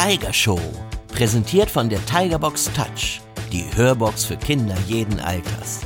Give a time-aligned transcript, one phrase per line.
[0.00, 0.60] Tiger Show,
[1.08, 5.80] präsentiert von der Tigerbox Touch, die Hörbox für Kinder jeden Alters.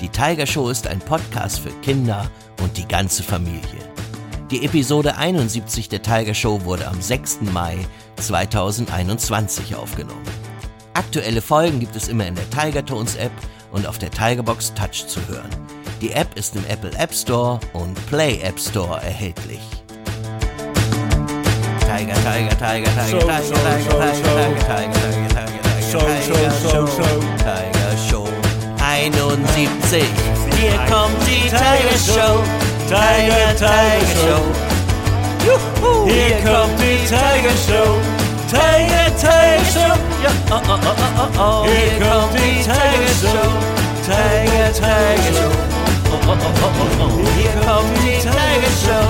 [0.00, 2.26] Die Tiger Show ist ein Podcast für Kinder
[2.62, 3.60] und die ganze Familie.
[4.50, 7.40] Die Episode 71 der Tiger Show wurde am 6.
[7.52, 7.76] Mai
[8.16, 10.24] 2021 aufgenommen.
[10.94, 13.32] Aktuelle Folgen gibt es immer in der Tiger Tones App
[13.72, 15.50] und auf der Tigerbox Touch zu hören.
[16.00, 19.60] Die App ist im Apple App Store und Play App Store erhältlich.
[22.00, 27.20] Tiger, Tiger, Tiger, Tiger, Tiger, Tiger, Tiger, Tiger, Tiger, Tiger, Tiger, Show, Show, Show, Show.
[27.36, 28.26] Tiger Show
[28.80, 30.08] 71.
[30.56, 32.40] Hier kommt die Tiger Show.
[32.88, 34.42] Tiger, Tiger Show.
[35.44, 37.92] Juhu, Hier kommt die Tiger Show.
[38.48, 39.92] Tiger, Tiger Show.
[40.24, 41.66] Ja, oh, oh, oh, oh, oh.
[41.68, 43.52] Hier kommt die Tiger Show.
[44.06, 45.52] Tiger, Tiger Show.
[46.10, 47.20] Oh, oh, oh, oh, oh.
[47.36, 49.04] Hier kommt die Tiger Show.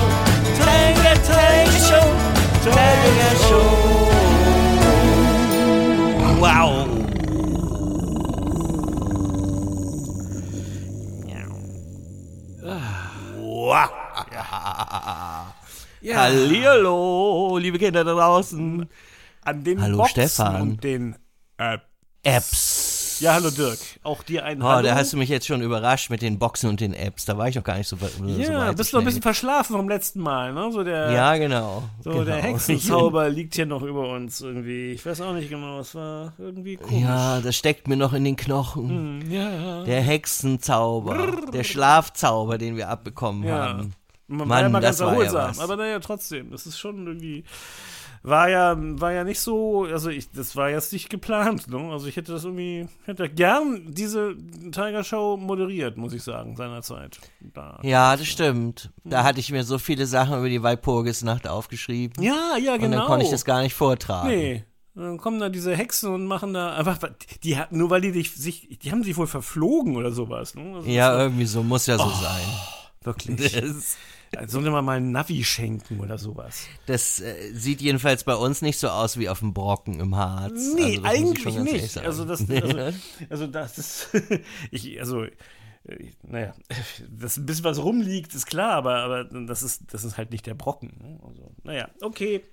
[0.59, 2.10] Tiger, Tiger Show.
[2.61, 2.69] Show.
[6.39, 6.87] Wow.
[13.39, 13.89] Wow.
[16.01, 18.87] Ja, Hallihallo, liebe Kinder da draußen.
[19.43, 20.61] an den Hallo, Boxen Stefan.
[20.61, 21.15] und den
[21.57, 21.77] äh,
[22.23, 22.90] Apps.
[23.21, 23.77] Ja, hallo Dirk.
[24.01, 24.87] Auch dir ein Oh, Hallo.
[24.87, 27.25] da hast du mich jetzt schon überrascht mit den Boxen und den Apps.
[27.25, 29.75] Da war ich noch gar nicht so, so ja, bist so noch ein bisschen verschlafen
[29.75, 30.71] vom letzten Mal, ne?
[30.71, 31.83] So der, Ja, genau.
[32.03, 32.23] so genau.
[32.23, 34.93] der Hexenzauber liegt hier noch über uns irgendwie.
[34.93, 36.99] Ich weiß auch nicht genau, es war irgendwie komisch.
[37.03, 38.89] Ja, das steckt mir noch in den Knochen.
[39.21, 39.83] Hm, ja, ja.
[39.83, 43.67] Der Hexenzauber, der Schlafzauber, den wir abbekommen Ja.
[43.69, 43.93] haben.
[44.27, 45.59] Man war Mann, ja mal das ganz war ja erholsam, was.
[45.59, 47.43] aber naja, trotzdem, das ist schon irgendwie.
[48.23, 51.89] War ja, war ja nicht so, also ich, das war jetzt nicht geplant, ne?
[51.91, 54.35] Also ich hätte das irgendwie, hätte gern diese
[54.71, 57.19] Tiger Show moderiert, muss ich sagen, seinerzeit.
[57.39, 57.79] Da.
[57.81, 58.91] Ja, das stimmt.
[59.03, 62.23] Da hatte ich mir so viele Sachen über die Walpurgisnacht aufgeschrieben.
[62.23, 62.85] Ja, ja, genau.
[62.85, 64.29] Und dann konnte ich das gar nicht vortragen.
[64.29, 64.65] Nee.
[64.93, 66.99] Dann kommen da diese Hexen und machen da einfach,
[67.43, 70.75] die nur weil die dich, sich, die haben sich wohl verflogen oder sowas, ne?
[70.75, 72.13] Also Ja, irgendwie so muss ja so sein.
[73.01, 73.53] war wirklich.
[73.61, 74.10] Das, Da
[74.47, 76.65] sollte man mal ein Navi schenken oder sowas.
[76.85, 80.73] das äh, sieht jedenfalls bei uns nicht so aus wie auf dem Brocken im Harz.
[80.75, 81.97] Nee, Also, eigentlich nicht.
[81.97, 82.77] Also das, also,
[83.29, 84.09] also das ist,
[84.71, 85.31] ich, also, äh,
[86.23, 86.53] naja,
[87.09, 90.45] dass ein bisschen was rumliegt, ist klar, aber, aber das ist, das ist halt nicht
[90.45, 90.93] der Brocken.
[91.01, 91.19] ne?
[91.27, 92.43] Also, naja, okay.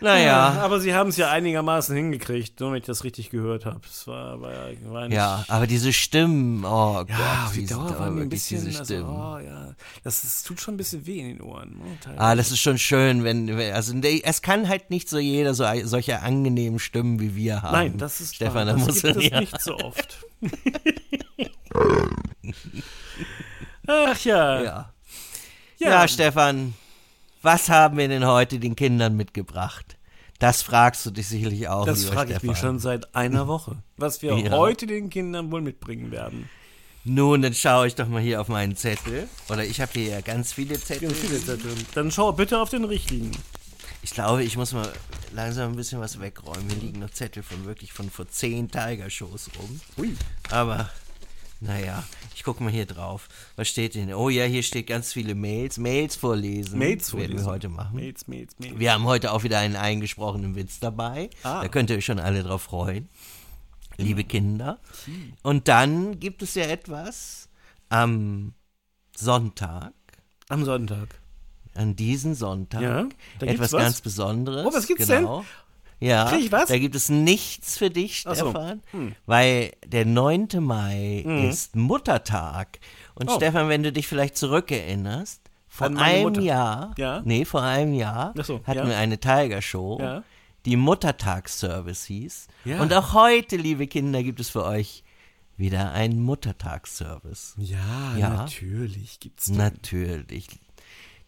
[0.00, 0.60] Naja.
[0.60, 3.80] aber sie haben es ja einigermaßen hingekriegt, nur wenn ich das richtig gehört habe.
[3.88, 4.52] Es war, war,
[4.84, 8.28] war Ja, aber diese Stimmen, oh Gott, ja, die wie sind Dauer waren die ein
[8.28, 9.10] bisschen, diese also, Stimmen.
[9.10, 11.78] oh, ja, das, das tut schon ein bisschen weh in den Ohren.
[11.78, 11.98] Ne.
[12.16, 16.20] Ah, das ist schon schön, wenn, also es kann halt nicht so jeder so solche
[16.22, 17.72] angenehmen Stimmen wie wir haben.
[17.72, 19.40] Nein, das ist Stefan, da das muss gibt es ja.
[19.40, 20.18] nicht so oft.
[23.86, 24.62] Ach ja.
[24.62, 24.92] Ja.
[25.78, 26.74] ja, Stefan,
[27.42, 29.96] was haben wir denn heute den Kindern mitgebracht?
[30.38, 31.84] Das fragst du dich sicherlich auch.
[31.84, 33.76] Das frage ich mich schon seit einer Woche.
[33.96, 34.50] Was wir Ja.
[34.52, 36.48] heute den Kindern wohl mitbringen werden.
[37.04, 39.28] Nun, dann schaue ich doch mal hier auf meinen Zettel.
[39.48, 41.08] Oder ich habe hier ja ganz viele Zettel.
[41.08, 41.72] Ganz viele Zettel.
[41.94, 43.32] Dann schau bitte auf den richtigen.
[44.02, 44.92] Ich glaube, ich muss mal
[45.32, 46.68] langsam ein bisschen was wegräumen.
[46.70, 49.80] Hier liegen noch Zettel von wirklich von vor zehn Tiger-Shows rum.
[49.96, 50.14] Ui.
[50.50, 50.90] Aber,
[51.60, 52.04] naja,
[52.34, 53.28] ich gucke mal hier drauf.
[53.56, 54.12] Was steht denn?
[54.14, 55.76] Oh ja, hier steht ganz viele Mails.
[55.78, 56.78] Mails vorlesen.
[56.78, 57.46] Mails Werden wir vorlesen.
[57.50, 57.96] heute machen.
[57.96, 58.78] Mails, Mails, Mails.
[58.78, 61.30] Wir haben heute auch wieder einen eingesprochenen Witz dabei.
[61.42, 61.62] Ah.
[61.62, 63.08] Da könnt ihr euch schon alle drauf freuen.
[63.96, 64.78] Liebe Kinder.
[65.42, 67.48] Und dann gibt es ja etwas
[67.88, 68.54] am
[69.16, 69.92] Sonntag,
[70.48, 71.08] Am Sonntag.
[71.74, 73.82] an diesem Sonntag, Ja, da gibt's etwas was?
[73.82, 74.64] ganz Besonderes.
[74.66, 75.44] Oh, was gibt's genau.
[76.00, 76.68] Ja, Krieg ich was?
[76.68, 78.50] da gibt es nichts für dich, Ach so.
[78.50, 79.14] Stefan, Hm.
[79.26, 80.48] weil der 9.
[80.60, 82.78] Mai ist Muttertag.
[83.14, 83.36] Und Oh.
[83.36, 86.34] Stefan, wenn du dich vielleicht zurückerinnerst, vor einem.
[86.40, 87.20] Jahr, Ja.
[87.24, 88.86] nee, vor einem Jahr so, hatten ja.
[88.86, 90.22] wir eine Tiger-Show, Ja.
[90.66, 92.46] die Muttertagsservice hieß.
[92.64, 95.02] Und auch heute, liebe Kinder, gibt es für euch
[95.56, 97.54] wieder einen Muttertagsservice.
[97.58, 98.28] Ja, Ja.
[98.30, 99.56] natürlich gibt's den.
[99.56, 100.46] Natürlich.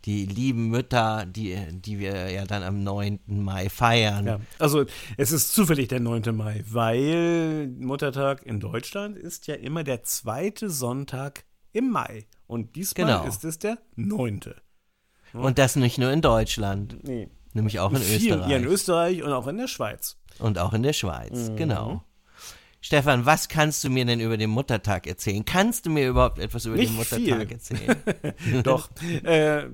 [0.06, 3.20] Die lieben Mütter, die, die wir ja dann am 9.
[3.26, 4.26] Mai feiern.
[4.26, 4.84] Ja, also
[5.18, 6.34] es ist zufällig der 9.
[6.34, 12.26] Mai, weil Muttertag in Deutschland ist ja immer der zweite Sonntag im Mai.
[12.46, 13.24] Und diesmal Genau.
[13.26, 14.40] ist es der 9.
[15.34, 17.28] Und das nicht nur in Deutschland, Nee.
[17.52, 18.50] nämlich auch in Viel, Österreich.
[18.50, 20.16] Ja, in Österreich und auch in der Schweiz.
[20.38, 21.56] Und auch in der Schweiz, Mhm.
[21.56, 22.04] genau.
[22.82, 25.44] Stefan, was kannst du mir denn über den Muttertag erzählen?
[25.44, 27.52] Kannst du mir überhaupt etwas über den Nicht Muttertag viel.
[27.52, 28.62] erzählen?
[28.62, 28.88] Doch.
[29.22, 29.64] äh,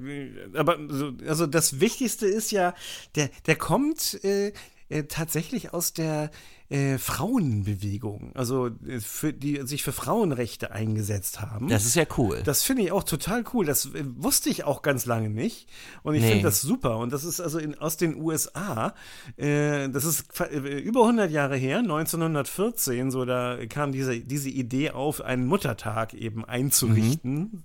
[0.55, 2.75] aber so, also das Wichtigste ist ja,
[3.14, 4.53] der, der kommt äh,
[4.88, 6.31] äh, tatsächlich aus der
[6.69, 11.69] äh, Frauenbewegung, also äh, für, die sich für Frauenrechte eingesetzt haben.
[11.69, 12.43] Das ist ja cool.
[12.45, 13.65] Das finde ich auch total cool.
[13.67, 15.69] Das äh, wusste ich auch ganz lange nicht.
[16.03, 16.29] Und ich Nee.
[16.31, 16.99] finde das super.
[16.99, 18.95] Und das ist also in, aus den USA.
[19.37, 24.91] Äh, das ist äh, über 100 Jahre her, 1914, so da kam diese, diese Idee
[24.91, 27.63] auf, einen Muttertag eben einzurichten,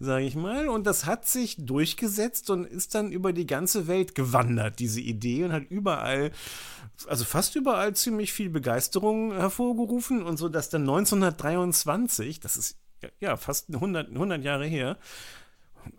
[0.00, 0.68] sage ich mal.
[0.68, 5.44] Und das hat sich durchgesetzt und ist dann über die ganze Welt gewandert, diese Idee,
[5.44, 6.32] und hat überall
[7.06, 13.08] also fast überall ziemlich viel Begeisterung hervorgerufen und so, dass dann 1923, das ist ja,
[13.20, 14.98] ja fast 100, 100 Jahre her,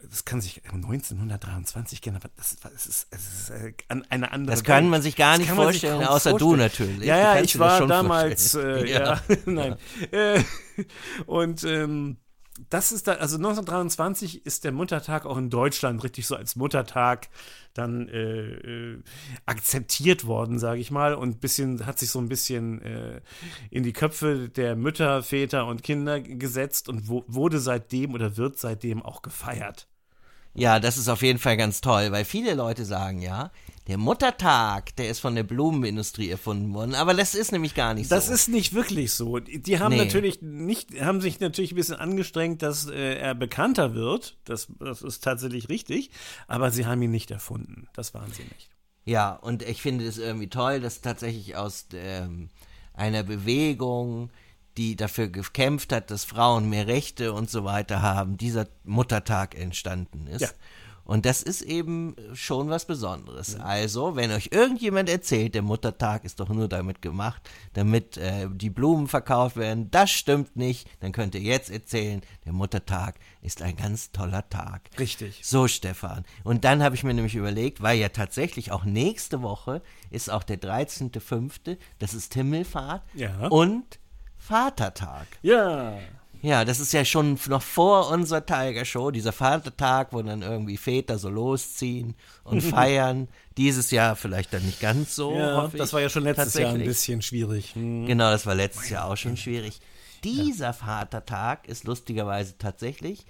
[0.10, 4.64] das kann sich 1923 kennen, aber das, das ist, das ist äh, eine andere Das
[4.64, 6.60] kann man sich gar nicht vorstellen, außer du vorstellen.
[6.60, 7.08] natürlich.
[7.08, 9.78] Ja, Du ja, ich war schon damals, äh, ja, nein.
[10.12, 10.44] Äh,
[11.26, 12.18] und ähm,
[12.70, 17.30] das ist da, also 1923 ist der Muttertag auch in Deutschland richtig so als Muttertag
[17.74, 19.04] dann äh, äh,
[19.46, 23.22] akzeptiert worden, sage ich mal, und bisschen hat sich so ein bisschen äh,
[23.70, 28.60] in die Köpfe der Mütter, Väter und Kinder gesetzt und wo, wurde seitdem oder wird
[28.60, 29.88] seitdem auch gefeiert.
[30.54, 33.52] Ja, das ist auf jeden Fall ganz toll, weil viele Leute sagen ja,
[33.88, 38.12] der Muttertag, der ist von der Blumenindustrie erfunden worden, aber das ist nämlich gar nicht
[38.12, 38.34] Das so.
[38.34, 39.40] ist nicht wirklich so.
[39.40, 40.04] Die die haben Nee.
[40.04, 44.38] natürlich nicht, haben sich natürlich ein bisschen angestrengt, dass äh, er bekannter wird.
[44.46, 46.12] Das, das ist tatsächlich richtig.
[46.48, 47.88] Aber sie haben ihn nicht erfunden.
[47.94, 48.70] Das waren sie nicht.
[49.06, 52.50] Ja, und ich finde es irgendwie toll, dass tatsächlich aus ähm,
[52.94, 54.30] einer Bewegung,
[54.78, 60.28] die dafür gekämpft hat, dass Frauen mehr Rechte und so weiter haben, dieser Muttertag entstanden
[60.28, 60.42] ist.
[60.42, 60.50] Ja.
[61.04, 63.60] Und das ist eben schon was Besonderes.
[63.60, 67.42] Also, wenn euch irgendjemand erzählt, der Muttertag ist doch nur damit gemacht,
[67.74, 72.54] damit äh, die Blumen verkauft werden, das stimmt nicht, dann könnt ihr jetzt erzählen, der
[72.54, 74.90] Muttertag ist ein ganz toller Tag.
[75.00, 75.42] Richtig.
[75.44, 76.24] So, Stefan.
[76.44, 79.82] Und dann habe ich mir nämlich überlegt, weil ja tatsächlich auch nächste Woche
[80.12, 83.48] ist auch der 13.05., das ist Himmelfahrt Ja.
[83.48, 84.00] und
[84.42, 85.28] Vatertag.
[85.42, 85.98] Ja.
[86.42, 90.76] Ja, das ist ja schon noch vor unserer Tiger Show, dieser Vatertag, wo dann irgendwie
[90.76, 93.28] Väter so losziehen und feiern.
[93.58, 95.36] Dieses Jahr vielleicht dann nicht ganz so.
[95.38, 97.76] ja das war ja schon letztes Jahr ein bisschen schwierig.
[97.76, 98.08] Hm.
[98.08, 99.80] Genau, das war letztes Jahr auch schon schwierig.
[100.24, 103.26] Dieser Vatertag ist lustigerweise tatsächlich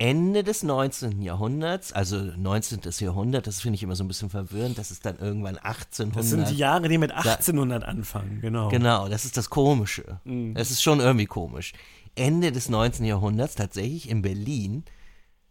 [0.00, 1.20] Ende des 19.
[1.20, 2.80] Jahrhunderts, also 19.
[3.00, 6.16] Jahrhundert, das finde ich immer so ein bisschen verwirrend, das ist dann irgendwann 1800.
[6.16, 8.40] Das sind die Jahre, die mit 1800 anfangen.
[8.40, 8.70] Genau.
[8.70, 10.18] Genau, das ist das Komische.
[10.24, 10.54] Mhm.
[10.54, 11.74] Das ist schon irgendwie komisch.
[12.14, 13.04] Ende des 19.
[13.04, 14.84] Jahrhunderts, tatsächlich in Berlin,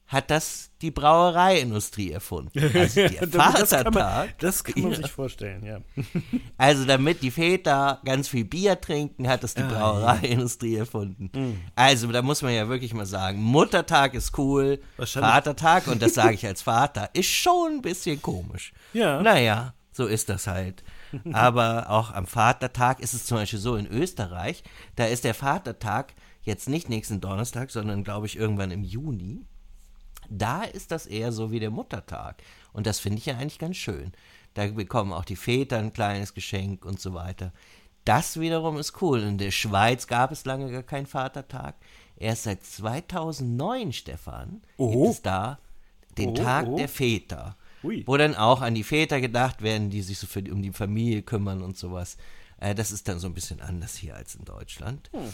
[0.10, 2.52] hat das die Brauereiindustrie erfunden.
[2.74, 4.38] Also der das Vatertag.
[4.40, 4.98] das kann man Ja.
[4.98, 5.80] sich vorstellen, ja.
[6.58, 11.30] Also damit die Väter ganz viel Bier trinken, hat es die Ah, Brauereiindustrie erfunden.
[11.34, 11.62] Mhm.
[11.76, 16.34] Also da muss man ja wirklich mal sagen, Muttertag ist cool, Vatertag, und das sage
[16.34, 18.74] ich als Vater, ist schon ein bisschen komisch.
[18.94, 19.22] Ja.
[19.22, 20.84] Naja, so ist das halt.
[21.34, 24.64] Aber auch am Vatertag ist es zum Beispiel so in Österreich,
[24.96, 29.46] da ist der Vatertag jetzt nicht nächsten Donnerstag, sondern glaube ich irgendwann im Juni.
[30.30, 32.42] Da ist das eher so wie der Muttertag.
[32.74, 34.12] Und das finde ich ja eigentlich ganz schön.
[34.54, 37.54] Da bekommen auch die Väter ein kleines Geschenk und so weiter.
[38.06, 39.22] Das wiederum ist cool.
[39.22, 41.76] In der Schweiz gab es lange gar keinen Vatertag.
[42.16, 45.04] Erst seit 2009, Stefan, Oho.
[45.04, 45.60] gibt es da
[46.18, 46.76] den Oh, Tag oh.
[46.76, 47.56] der Väter.
[47.84, 48.04] Ui.
[48.06, 51.22] Wo dann auch an die Väter gedacht werden, die sich so für, um die Familie
[51.22, 52.18] kümmern und sowas.
[52.60, 55.10] Äh, das ist dann so ein bisschen anders hier als in Deutschland.
[55.14, 55.34] Hm.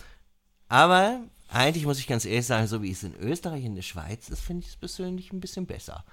[0.68, 4.30] Aber eigentlich muss ich ganz ehrlich sagen, so wie es in Österreich und der Schweiz
[4.30, 6.03] ist, finde ich es persönlich ein bisschen besser.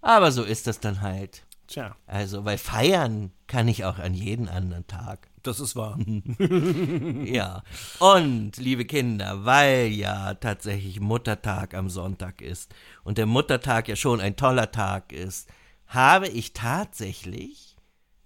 [0.00, 1.44] Aber so ist das dann halt.
[1.66, 5.28] Tja, Also, weil feiern kann ich auch an jeden anderen Tag.
[5.44, 5.96] das ist wahr.
[7.24, 7.62] Ja.
[8.00, 12.74] Und, liebe Kinder, weil ja tatsächlich Muttertag am Sonntag ist
[13.04, 15.48] und der Muttertag ja schon ein toller Tag ist,
[15.86, 17.76] habe ich tatsächlich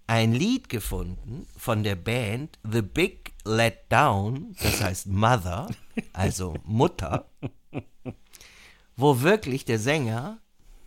[0.07, 5.67] ein Lied gefunden von der Band The Big Let Down, das heißt Mother,
[6.13, 7.29] also Mutter,
[8.95, 10.39] wo wirklich der Sänger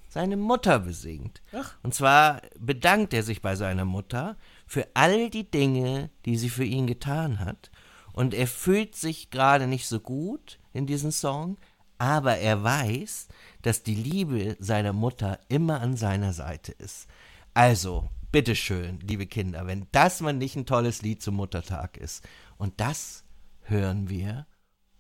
[0.09, 1.43] seine Mutter besingt.
[1.83, 4.37] Und zwar bedankt er sich bei seiner Mutter
[4.67, 7.71] für all die Dinge, die sie für ihn getan hat.
[8.13, 11.57] Und er fühlt sich gerade nicht so gut in diesem Song,
[11.99, 13.29] aber er weiß,
[13.63, 17.07] dass die Liebe seiner Mutter immer an seiner Seite ist.
[17.55, 22.27] Also, bitteschön, liebe Kinder, wenn das mal nicht ein tolles Lied zum Muttertag ist.
[22.57, 23.25] Und das
[23.63, 24.47] hören wir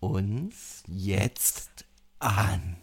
[0.00, 1.84] uns jetzt
[2.18, 2.76] an.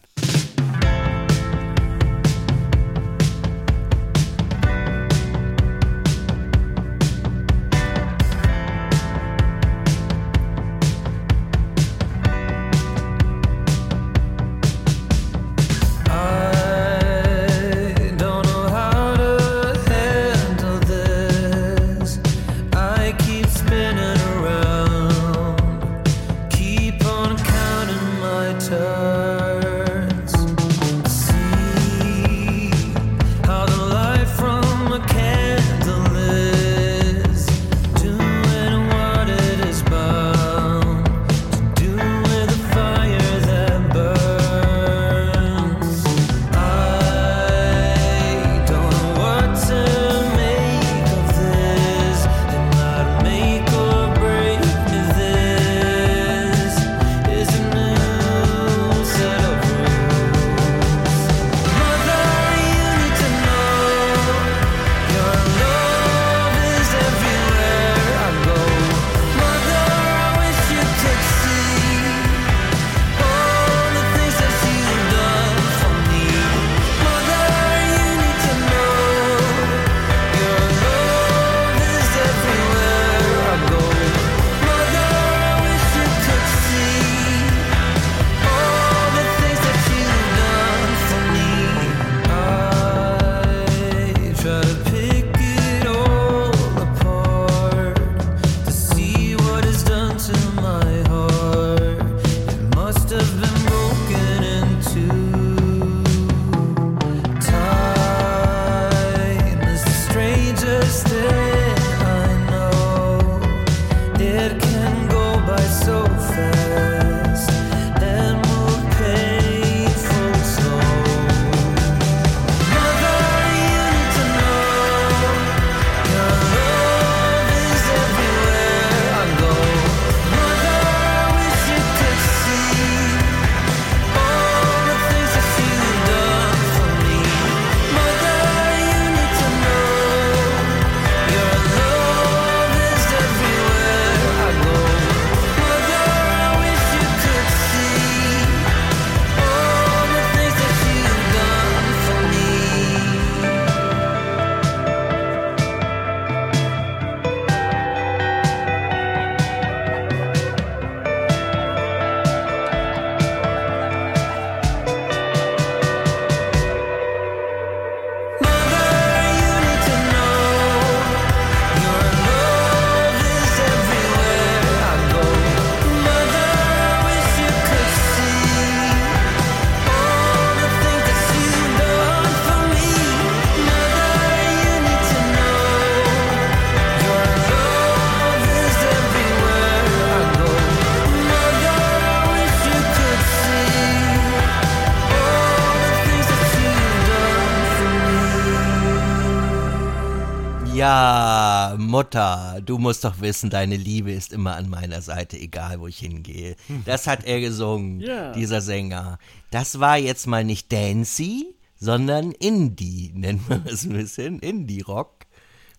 [202.68, 206.56] Du musst doch wissen, deine Liebe ist immer an meiner Seite, egal wo ich hingehe.
[206.84, 208.32] Das hat er gesungen, Ja.
[208.32, 209.18] dieser Sänger.
[209.50, 215.26] Das war jetzt mal nicht Dancy, sondern Indie, nennt man es ein bisschen, Indie-Rock.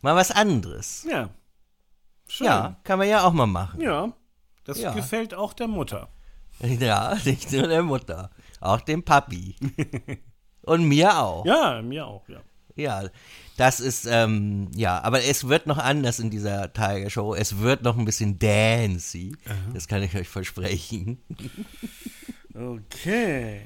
[0.01, 1.05] Mal was anderes.
[1.09, 1.29] Ja.
[2.27, 2.47] Schön.
[2.47, 3.81] Ja, kann man ja auch mal machen.
[3.81, 4.11] Ja.
[4.65, 4.93] Das Ja.
[4.93, 6.09] gefällt auch der Mutter.
[6.59, 9.55] Ja, nicht nur der Mutter, auch dem Papi.
[10.63, 11.45] Und mir auch.
[11.45, 12.39] Ja, mir auch, ja.
[12.77, 13.03] Ja,
[13.57, 17.33] das ist, ähm, ja, aber es wird noch anders in dieser Tiger Show.
[17.33, 19.35] Es wird noch ein bisschen dancy.
[19.73, 21.17] Das kann ich euch versprechen.
[22.53, 23.61] Okay.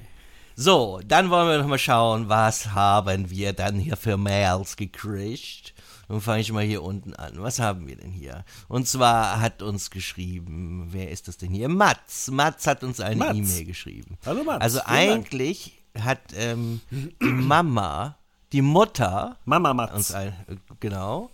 [0.56, 5.74] So, dann wollen wir noch mal schauen, was haben wir dann hier für Mails gekriegt.
[6.08, 7.34] Dann fange ich mal hier unten an.
[7.42, 8.44] Was haben wir denn hier?
[8.68, 11.70] Und zwar hat uns geschrieben, wer ist das denn hier?
[11.70, 12.30] Mats.
[12.32, 13.30] Mats hat uns eine.
[13.30, 14.18] E-Mail geschrieben.
[14.26, 15.26] Hallo Mats, Also vielen Dank.
[15.28, 18.18] eigentlich hat ähm, die Mama,
[18.52, 20.14] die Mutter Mama uns Mats.
[20.14, 20.34] ein,
[20.80, 21.30] genau.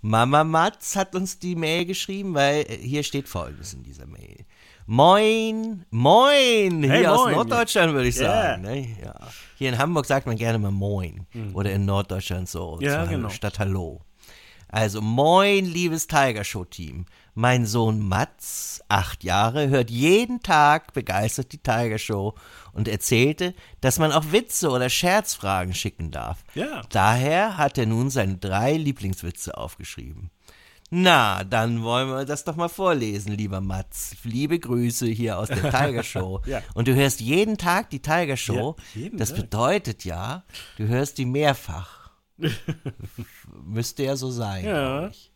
[0.00, 4.44] Mama Matz hat uns die Mail geschrieben, weil äh, hier steht folgendes in dieser Mail.
[4.86, 7.34] Moin, moin, hier Hey, aus moin.
[7.34, 8.62] Norddeutschland würde ich sagen.
[8.62, 8.88] Ne?
[9.02, 9.14] Ja.
[9.56, 11.26] Hier in Hamburg sagt man gerne mal moin.
[11.52, 12.76] Oder in Norddeutschland so.
[12.76, 12.82] Mhm.
[12.82, 13.28] Ja, genau.
[13.28, 14.00] Statt Hallo.
[14.68, 17.06] Also moin, liebes Tiger Show Team.
[17.34, 22.34] Mein Sohn Mats, acht Jahre, hört jeden Tag begeistert die Tiger Show
[22.72, 26.44] und erzählte, dass man auch Witze oder Scherzfragen schicken darf.
[26.54, 26.82] Ja.
[26.90, 30.30] Daher hat er nun seine drei Lieblingswitze aufgeschrieben.
[30.90, 34.16] Na, dann wollen wir das doch mal vorlesen, lieber Mats.
[34.24, 36.40] Liebe Grüße hier aus der Tiger Show.
[36.46, 36.62] Ja.
[36.72, 38.76] Und du hörst jeden Tag die Tiger Show.
[38.94, 39.40] Ja, das Tag.
[39.40, 40.44] bedeutet ja,
[40.78, 42.10] du hörst die mehrfach.
[43.64, 44.64] Müsste ja so sein.
[44.64, 45.08] Ja.
[45.08, 45.30] ich.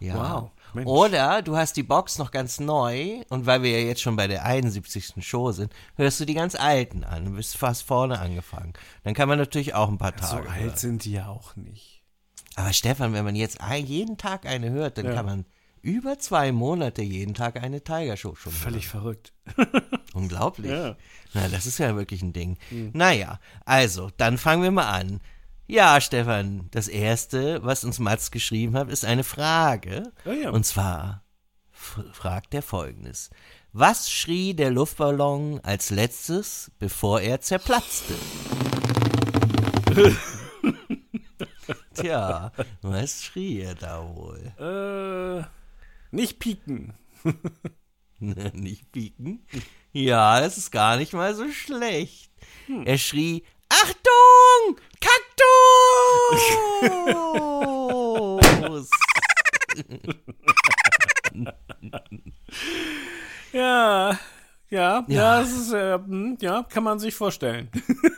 [0.00, 0.14] Ja.
[0.42, 0.86] Wow, Mensch.
[0.88, 4.26] Oder du hast die Box noch ganz neu und weil wir ja jetzt schon bei
[4.28, 5.14] der 71.
[5.20, 8.72] Show sind, hörst du die ganz alten an und bist fast vorne angefangen.
[9.04, 10.48] Dann kann man natürlich auch ein paar So Tage.
[10.54, 10.62] hören.
[10.70, 12.02] alt sind die ja auch nicht.
[12.56, 15.14] Aber Stefan, wenn man jetzt jeden Tag eine hört, dann Ja.
[15.14, 15.44] kann man
[15.82, 18.62] über zwei Monate jeden Tag eine Tiger Show schon hören.
[18.62, 19.32] Völlig verrückt.
[20.14, 20.70] Unglaublich.
[20.70, 20.96] Ja.
[21.34, 22.58] Na, das ist ja wirklich ein Ding.
[22.92, 25.20] Naja, also, dann fangen wir mal an.
[25.70, 30.12] Ja, Stefan, das erste, was uns Mats geschrieben hat, ist eine Frage.
[30.24, 30.50] Ah ja.
[30.50, 31.22] Und zwar
[31.70, 33.30] fragt er folgendes.
[33.72, 38.14] Was schrie der Luftballon als letztes, bevor er zerplatzte?
[41.94, 42.50] Tja,
[42.82, 44.52] was schrie er da wohl?
[44.58, 45.44] Äh,
[46.10, 46.94] nicht pieken.
[48.18, 49.46] Nicht pieken?
[49.92, 52.30] Ja, das ist gar nicht mal so schlecht.
[52.84, 54.80] Er schrie, Achtung!
[58.40, 58.88] Kaktus!
[63.52, 64.18] Ja, ja,
[64.70, 65.40] ja, Ja.
[65.40, 67.68] das ist, äh, hm, ja, kann man sich vorstellen.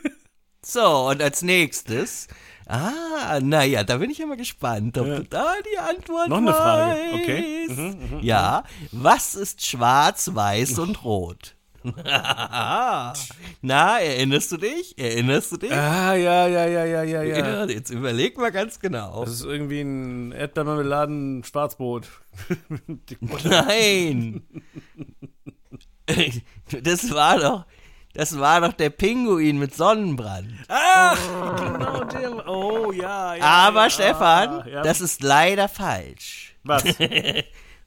[0.64, 2.28] so, und als nächstes,
[2.66, 6.52] ah, naja, da bin ich ja mal gespannt, ob du da die Antwort Noch eine
[6.52, 7.14] Frage, weißt.
[7.14, 7.66] okay.
[7.68, 11.54] Mhm, ja, was ist schwarz, weiß und rot?
[13.62, 14.96] Na, erinnerst du dich?
[14.98, 15.72] Erinnerst du dich?
[15.72, 17.64] Ah, ja, ja, ja, ja, ja, ja.
[17.64, 19.24] Jetzt überleg mal ganz genau.
[19.24, 22.08] Das ist irgendwie ein Erdbeermarmeladen Schwarzbrot.
[23.44, 24.42] Nein!
[26.82, 27.66] Das war doch,
[28.14, 30.52] das war doch der Pinguin mit Sonnenbrand.
[30.68, 31.18] Ach,
[31.56, 32.48] genau der.
[32.48, 33.42] Oh, ja, ja.
[33.42, 34.82] Aber ja, Stefan, ja.
[34.82, 36.56] das ist leider falsch.
[36.62, 36.84] Was?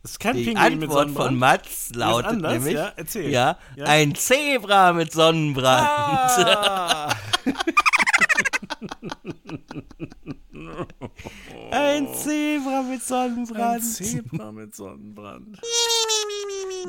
[0.06, 1.40] Das ist kein Die Pinguin mit Antwort von Sonnenbrand.
[1.40, 2.54] Mats lautet anders?
[2.54, 3.32] nämlich, Ja, erzähl.
[3.32, 3.86] ja, Ja.
[3.86, 5.88] ein Zebra mit Sonnenbrand.
[5.90, 7.16] Ah,
[11.72, 13.84] Ein Zebra mit ein Sonnenbrand.
[13.84, 15.60] Zebra mit Sonnenbrand.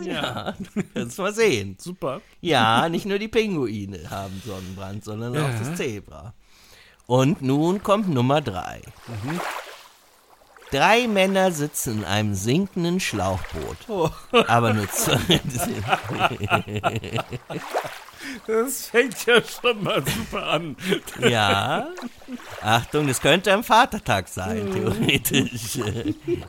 [0.03, 0.55] Ja,
[0.95, 1.77] kannst mal sehen.
[1.81, 2.21] Super.
[2.43, 5.47] Ja, nicht nur die Pinguine haben Sonnenbrand, sondern Ja.
[5.47, 6.35] auch das Zebra.
[7.07, 8.83] Und nun kommt Nummer drei.
[9.25, 9.41] Mhm.
[10.71, 13.77] Drei Männer sitzen in einem sinkenden Schlauchboot.
[13.89, 14.11] Oh.
[14.49, 15.41] Aber nur zwei.
[18.47, 20.77] Das fängt ja schon mal super an.
[21.21, 21.89] ja.
[22.61, 25.79] Achtung, das könnte am Vatertag sein, theoretisch.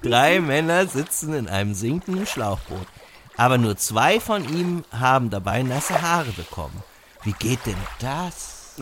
[0.02, 2.88] Drei Männer sitzen in einem sinkenden Schlauchboot.
[3.36, 6.84] Aber nur zwei von ihm haben dabei nasse Haare bekommen.
[7.24, 8.76] Wie geht denn das?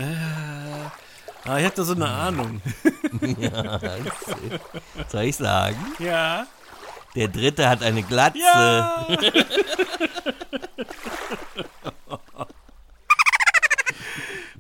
[1.46, 2.62] Ah, ich hatte so eine Ahnung.
[5.12, 5.78] Soll ich sagen?
[6.00, 6.48] Ja.
[7.16, 8.40] Der dritte hat eine Glatze.
[8.40, 9.08] Ja.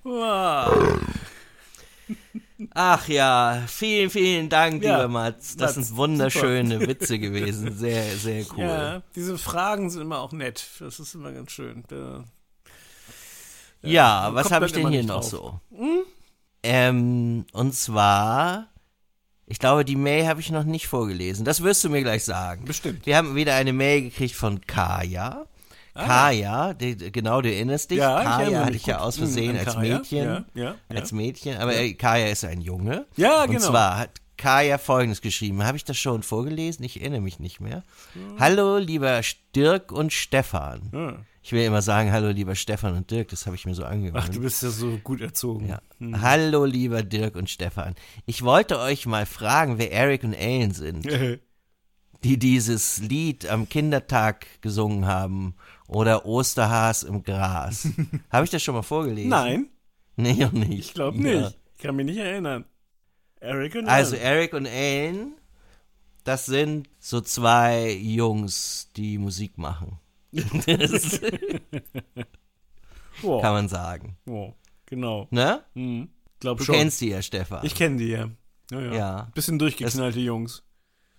[0.03, 0.99] wow.
[2.73, 5.57] Ach ja, vielen, vielen Dank, Ja, lieber Mats.
[5.57, 7.75] Das Mats, sind wunderschöne Witze gewesen.
[7.75, 8.59] Sehr, sehr cool.
[8.63, 10.65] Ja, diese Fragen sind immer auch nett.
[10.79, 11.83] Das ist immer ganz schön.
[11.87, 12.23] Da,
[13.81, 15.25] Ja, man was habe ich denn hier noch drauf.
[15.25, 15.59] so?
[16.67, 18.67] Ähm, und zwar
[19.47, 21.45] Ich glaube, die Mail habe ich noch nicht vorgelesen.
[21.45, 22.65] Das wirst du mir gleich sagen.
[22.65, 23.05] Bestimmt.
[23.05, 25.45] Wir haben wieder eine Mail gekriegt von Kaya.
[25.93, 28.03] Kaya, die, genau, du erinnerst dich.
[28.03, 28.21] Ah.
[28.23, 29.77] Ja, Kaya hatte ich ja aus Versehen Hm, an als.
[29.77, 30.25] Mädchen.
[30.25, 30.75] Ja, ja, ja.
[30.89, 33.05] Als Mädchen, aber Kaya ist ein Junge.
[33.15, 33.61] Ja, Und genau.
[33.61, 35.63] zwar hat Kaya folgendes geschrieben.
[35.63, 36.83] Habe ich das schon vorgelesen?
[36.83, 37.83] Ich erinnere mich nicht mehr.
[38.39, 39.21] Hallo, lieber
[39.55, 41.23] Dirk und Stefan.
[41.45, 41.47] Ja.
[41.47, 44.17] Ich will immer sagen, hallo, lieber Stefan und Dirk, das habe ich mir so angewöhnt.
[44.17, 45.67] Ach, du bist ja so gut erzogen.
[45.67, 45.79] Ja.
[46.21, 47.93] Hallo, lieber Dirk und Stefan.
[48.25, 51.07] Ich wollte euch mal fragen, wer Eric und Ellen sind,
[52.23, 55.53] die dieses Lied am Kindertag gesungen haben
[55.87, 57.89] oder Osterhas im Gras.
[58.31, 59.29] Habe ich das schon mal vorgelesen?
[59.29, 59.69] Nein,
[60.17, 60.71] Nee, noch nicht.
[60.79, 61.41] ich glaube Ja.
[61.41, 61.57] nicht.
[61.77, 62.65] Ich kann mich nicht erinnern.
[63.39, 64.25] Eric und Also Ellen.
[64.25, 65.33] Eric und Ellen,
[66.23, 69.99] das sind so zwei Jungs, die Musik machen.
[73.21, 74.17] Kann man sagen.
[74.85, 75.27] Genau.
[75.31, 75.63] Ne?
[75.73, 76.09] Hm.
[76.39, 76.75] Glaub Du schon.
[76.75, 77.65] kennst die ja, Stefan.
[77.65, 78.29] Ich kenne die ja.
[78.71, 78.93] Ja, ja.
[78.93, 79.31] Ja.
[79.33, 80.63] Bisschen durchgeknallte Jungs.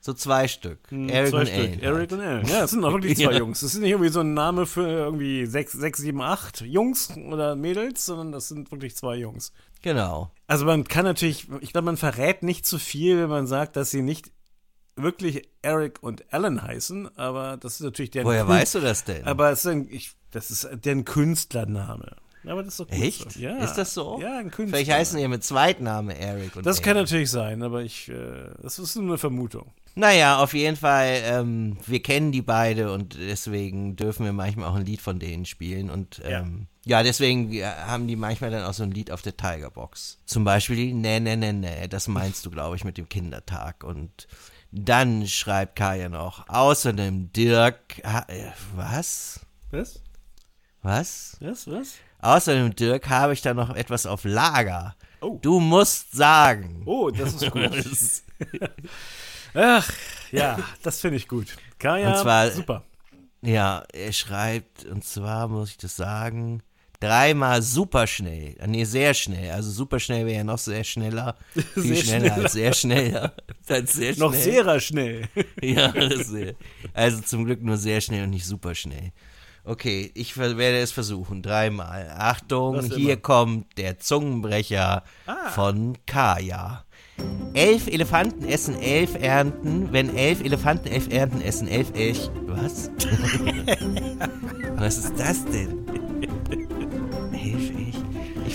[0.01, 0.79] So zwei Stück.
[0.91, 1.59] Hm, Eric zwei und Stück.
[1.59, 1.81] Ellen.
[1.81, 2.13] Eric halt.
[2.13, 2.47] und Ellen.
[2.47, 3.39] Ja, das sind auch wirklich zwei Ja.
[3.39, 3.61] Jungs.
[3.61, 7.57] Das ist nicht irgendwie so ein Name für irgendwie sechs, sechs, sieben, acht Jungs oder
[7.57, 9.53] Mädels, sondern das sind wirklich zwei Jungs.
[9.83, 10.31] Genau.
[10.47, 13.91] Also man kann natürlich, ich glaube, man verrät nicht zu viel, wenn man sagt, dass
[13.91, 14.31] sie nicht
[14.97, 19.05] wirklich Eric und Ellen heißen, aber das ist natürlich deren Woher Kün- weißt du das
[19.05, 19.25] denn?
[19.25, 22.17] Aber es ist ein, ich, das ist deren Künstlername.
[22.49, 23.33] Aber das ist doch gut Echt?
[23.33, 23.41] So.
[23.41, 23.57] Ja.
[23.57, 24.21] Ist das so?
[24.23, 24.79] Ja, ein Künstler.
[24.79, 26.85] Vielleicht heißen die ja mit Zweitname Eric und Das Ellen.
[26.85, 29.73] kann natürlich sein, aber ich, äh, das ist nur eine Vermutung.
[29.97, 34.75] Naja, auf jeden Fall, ähm, wir kennen die beide und deswegen dürfen wir manchmal auch
[34.77, 35.91] ein Lied von denen spielen.
[35.91, 37.03] Und ähm, ja.
[37.03, 40.19] deswegen ja, haben die manchmal dann auch so ein Lied auf der Tigerbox.
[40.27, 43.83] Zum Beispiel die Nee, nee, nee, nee, das meinst du, glaube ich, mit dem Kindertag.
[43.83, 44.29] Und
[44.85, 49.41] dann schreibt Kaya noch, außerdem Dirk, äh, was?
[49.71, 50.01] Was?
[50.83, 51.37] Was?
[51.41, 51.71] Was?
[51.71, 51.95] Was?
[52.21, 54.97] Außerdem, Dirk, habe ich da noch etwas auf Lager.
[55.21, 55.39] Oh.
[55.43, 56.83] Du musst sagen.
[56.87, 57.71] Oh, das ist gut.
[59.55, 59.91] Ach,
[60.33, 61.57] ja, das finde ich gut.
[61.79, 62.83] Kaya, Und zwar- super.
[63.43, 66.63] Ja, er schreibt, und zwar muss ich das sagen,
[67.01, 68.57] dreimal super schnell.
[68.67, 69.51] Nee, sehr schnell.
[69.53, 71.37] Also super schnell wäre ja noch sehr schneller.
[71.75, 72.43] Viel Sehr schneller, schneller.
[72.45, 73.13] als sehr schnell.
[73.13, 73.33] Ja.
[73.69, 74.27] Als sehr schnell.
[74.29, 75.23] Noch sehr schnell.
[75.61, 75.93] Ja,
[76.25, 76.55] sehr.
[76.95, 79.11] Also zum Glück nur sehr schnell und nicht super schnell.
[79.65, 81.43] Okay, ich werde es versuchen.
[81.43, 82.09] Dreimal.
[82.17, 85.51] Achtung, hier kommt der Zungenbrecher Ah.
[85.51, 86.85] von Kaya.
[87.55, 89.93] Elf Elefanten essen elf Ernten.
[89.93, 92.31] Wenn elf Elefanten elf Ernten essen, elf Elch.
[92.47, 92.91] Was?
[94.77, 95.85] Was ist das denn?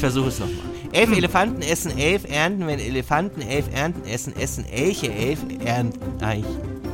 [0.01, 0.65] Ich versuche es nochmal.
[0.93, 2.65] Elf Elefanten essen elf Ernten.
[2.65, 6.23] Wenn Elefanten elf Ernten essen, essen Elche elf Ernten.
[6.23, 6.43] Eich.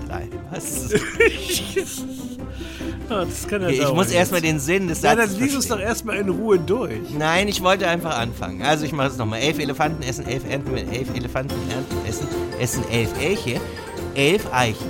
[0.06, 0.28] Drei.
[0.52, 0.90] Was?
[3.10, 5.56] Ah, das kann ja Ich dauern muss erstmal den Sinn des Ja, Satzes dann lies
[5.56, 7.10] es doch erstmal in Ruhe durch.
[7.18, 8.62] Nein, ich wollte einfach anfangen.
[8.64, 9.40] Also ich mache es nochmal.
[9.40, 10.76] Elf Elefanten essen elf Ernten.
[10.76, 12.28] Wenn elf Elefanten Ernten essen,
[12.60, 13.62] essen elf Elche.
[14.16, 14.88] Elf Eichen.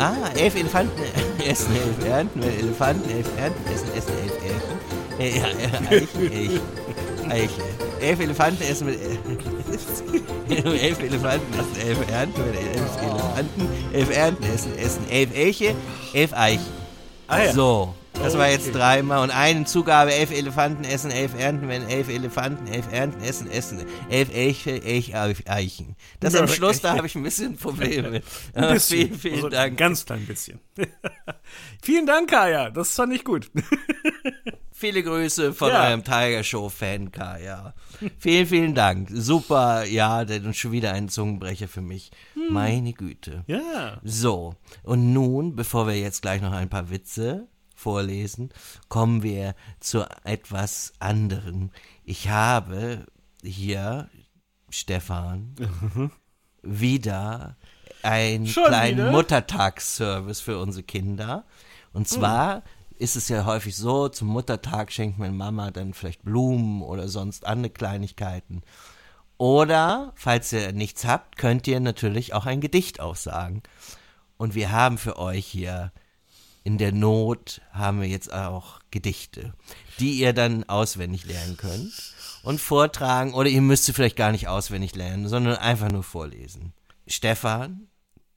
[0.00, 1.00] Ah, elf Elefanten
[1.48, 2.42] essen elf Ernten.
[2.42, 5.40] Wenn Elefanten elf Ernten essen, essen elf Elchen.
[5.40, 6.60] Ja, äh, Eichen, Elche.
[7.30, 7.62] Eiche.
[8.00, 8.98] Elf Elefanten essen mit
[10.50, 12.42] elf Elefanten essen elf Ernten.
[12.44, 15.74] Wenn elf Elefanten elf Ernten essen, essen elf Elche.
[16.14, 16.66] Elf Eichen.
[17.26, 17.52] Ah ja.
[17.52, 18.78] So, das war jetzt Okay.
[18.78, 19.22] dreimal.
[19.22, 21.68] Und eine Zugabe, elf Elefanten essen elf Ernten.
[21.68, 25.94] Wenn elf Elefanten elf Ernten essen, essen elf Elche, elch Eichen.
[26.20, 28.24] Das am Schluss, da habe ich ein bisschen Probleme mit.
[28.54, 28.96] Ein bisschen.
[29.08, 29.72] vielen, vielen Also Dank.
[29.72, 30.58] Ein ganz klein bisschen.
[31.82, 32.70] Vielen Dank, Kaya.
[32.70, 33.50] Das fand ich gut.
[34.78, 35.88] Viele Grüße von Ja.
[35.88, 37.10] eurem Tiger Show Fan,
[37.42, 37.74] ja.
[38.16, 39.08] Vielen, vielen Dank.
[39.12, 42.12] Super, ja, der und schon wieder ein Zungenbrecher für mich.
[42.34, 42.52] Hm.
[42.54, 43.42] Meine Güte.
[43.48, 43.98] Ja.
[44.04, 48.50] So, und nun, bevor wir jetzt gleich noch ein paar Witze vorlesen,
[48.88, 51.70] kommen wir zu etwas anderem.
[52.04, 53.04] Ich habe
[53.42, 54.08] hier,
[54.70, 55.56] Stefan,
[56.62, 57.56] wieder
[58.04, 59.10] einen Schon kleinen?
[59.10, 61.46] Muttertagsservice für unsere Kinder.
[61.92, 62.62] Und zwar
[62.98, 67.46] ist es ja häufig so, zum Muttertag schenkt meine Mama dann vielleicht Blumen oder sonst
[67.46, 68.62] andere Kleinigkeiten.
[69.36, 73.62] Oder, falls ihr nichts habt, könnt ihr natürlich auch ein Gedicht aussagen.
[74.36, 75.92] Und wir haben für euch hier
[76.64, 79.54] in der Not haben wir jetzt auch Gedichte,
[80.00, 83.32] die ihr dann auswendig lernen könnt und vortragen.
[83.32, 86.74] Oder ihr müsst sie vielleicht gar nicht auswendig lernen, sondern einfach nur vorlesen.
[87.06, 87.88] Stefan,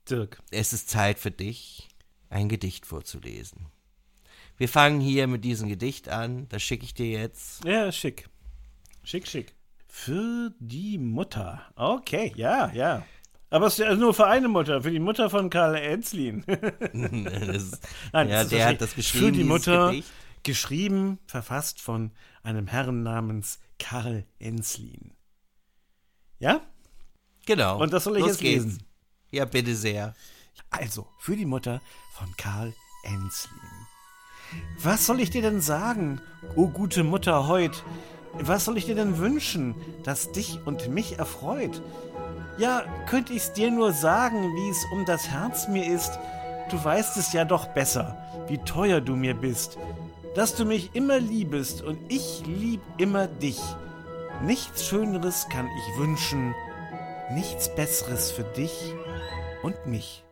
[0.10, 0.42] Dirk.
[0.52, 1.90] es ist Zeit für dich,
[2.30, 3.66] ein Gedicht vorzulesen.
[4.62, 6.48] Wir fangen hier mit diesem Gedicht an.
[6.50, 7.66] Das schicke ich dir jetzt.
[7.66, 8.30] Ja, schick.
[9.04, 9.56] Schick, schick.
[9.88, 11.64] Für die Mutter.
[11.76, 13.04] Okay, ja, ja.
[13.50, 16.44] Aber es ist ja nur für eine Mutter, für die Mutter von Karl Enslin.
[16.48, 17.82] Das,
[18.14, 19.26] Nein, ja, das ist der hat das geschrieben.
[19.26, 20.12] Für die Mutter, Gedicht.
[20.44, 22.12] geschrieben, verfasst von
[22.44, 25.16] einem Herrn namens Karl Enslin.
[26.38, 26.62] Ja?
[27.48, 27.82] Genau.
[27.82, 28.66] Und das soll ich Los jetzt geht's.
[28.66, 28.84] lesen.
[29.32, 30.14] Ja, bitte sehr.
[30.70, 31.82] Also, für die Mutter
[32.14, 33.81] von Karl Enslin.
[34.82, 36.22] Was soll ich dir denn sagen,
[36.56, 37.84] o gute Mutter heut?
[38.34, 41.82] Was soll ich dir denn wünschen, das dich und mich erfreut?
[42.58, 46.18] Ja, könnte ich's dir nur sagen, wie es um das Herz mir ist,
[46.70, 49.78] du weißt es ja doch besser, wie teuer du mir bist,
[50.36, 53.60] dass du mich immer liebest und ich lieb immer dich.
[54.44, 56.56] Nichts Schöneres kann ich wünschen,
[57.32, 58.94] nichts Besseres für dich
[59.64, 60.24] und mich.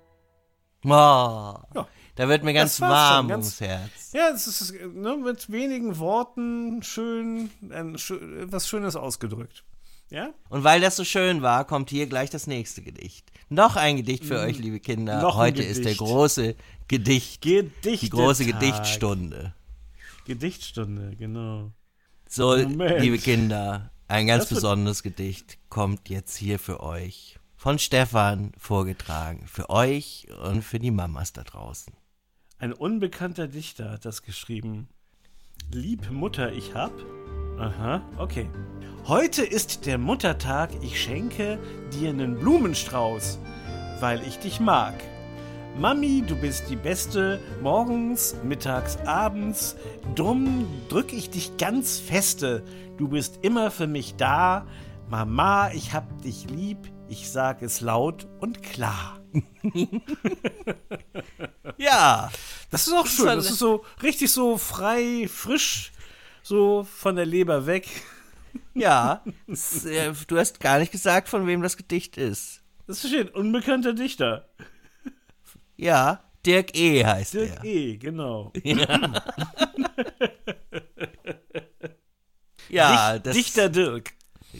[0.85, 1.87] Oh, Ja.
[2.19, 4.11] Da wird mir ganz warm ganz- ums Herz.
[4.11, 9.63] Ja, es ist ne, mit wenigen Worten schön, ein, schö- was Schönes ausgedrückt.
[10.09, 10.31] Ja?
[10.49, 13.31] Und weil das so schön war, kommt hier gleich das nächste Gedicht.
[13.47, 15.21] Noch ein Gedicht für euch, liebe Kinder.
[15.21, 16.55] Noch Heute ist der große
[16.89, 17.41] Gedicht.
[17.41, 18.01] Gedicht.
[18.01, 19.53] die große Gedichtstunde.
[20.25, 21.71] Gedichtstunde, genau.
[22.27, 22.99] So, Moment.
[22.99, 27.39] liebe Kinder, ein ganz Das besonderes Gedicht kommt jetzt hier für euch.
[27.55, 29.45] Von Stefan vorgetragen.
[29.47, 31.93] Für euch und für die Mamas da draußen.
[32.61, 34.89] Ein unbekannter Dichter hat das geschrieben.
[35.71, 36.91] Lieb Mutter, ich hab.
[37.57, 38.49] Aha, okay.
[39.07, 41.57] Heute ist der Muttertag, ich schenke
[41.93, 43.39] dir einen Blumenstrauß,
[44.01, 44.93] weil ich dich mag.
[45.77, 49.77] Mami, du bist die Beste, morgens, mittags, abends,
[50.15, 52.65] drum drück ich dich ganz feste.
[52.97, 54.67] Du bist immer für mich da.
[55.07, 59.18] Mama, ich hab dich lieb, ich sag es laut und klar.
[61.77, 62.31] Ja,
[62.71, 63.25] Das ist auch schön.
[63.27, 65.91] Das ist so richtig so frei, frisch,
[66.43, 67.87] so von der Leber weg.
[68.73, 69.23] ja.
[70.27, 72.61] Du hast gar nicht gesagt, von wem das Gedicht ist.
[72.87, 73.29] Das ist schön.
[73.29, 74.49] Unbekannter Dichter.
[75.77, 77.05] Ja, Dirk E.
[77.05, 77.63] heißt Dirk er.
[77.63, 78.51] E., genau.
[82.69, 84.11] Ja, Dich- das Dichter Dirk.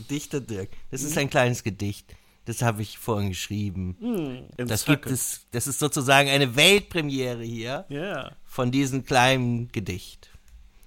[0.10, 0.70] Dichter Dirk.
[0.92, 2.16] Das ist ein kleines Gedicht.
[2.50, 3.96] Das habe ich vorhin geschrieben.
[4.00, 8.32] Hm, Das gibt es, das ist sozusagen eine Weltpremiere hier Ja.
[8.44, 10.32] von diesem kleinen Gedicht.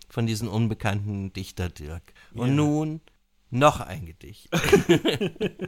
[0.09, 2.03] Von diesem unbekannten Dichter Dirk.
[2.35, 2.55] Und Ja.
[2.55, 3.01] nun
[3.51, 4.49] noch ein Gedicht.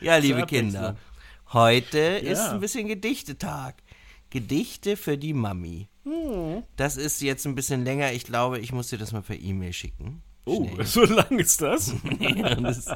[0.00, 0.46] ja, liebe.
[0.46, 0.96] Kinder.
[1.52, 2.50] Heute ist Ja.
[2.50, 3.74] ein bisschen Gedichtetag.
[4.30, 5.88] Gedichte für die Mami.
[6.02, 6.64] Hm.
[6.74, 8.10] Das ist jetzt ein bisschen länger.
[8.12, 10.24] Ich glaube, ich muss dir das mal per E-Mail schicken.
[10.44, 10.86] Oh, Schnell.
[10.86, 11.94] so lang ist das?
[12.20, 12.90] ja, das,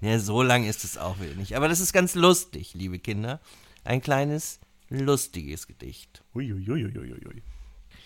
[0.00, 1.56] ja, so lang ist es auch wieder nicht.
[1.56, 3.40] Aber das ist ganz lustig, liebe Kinder.
[3.84, 6.22] Ein kleines, lustiges Gedicht.
[6.34, 7.42] Uiuiuiuiui.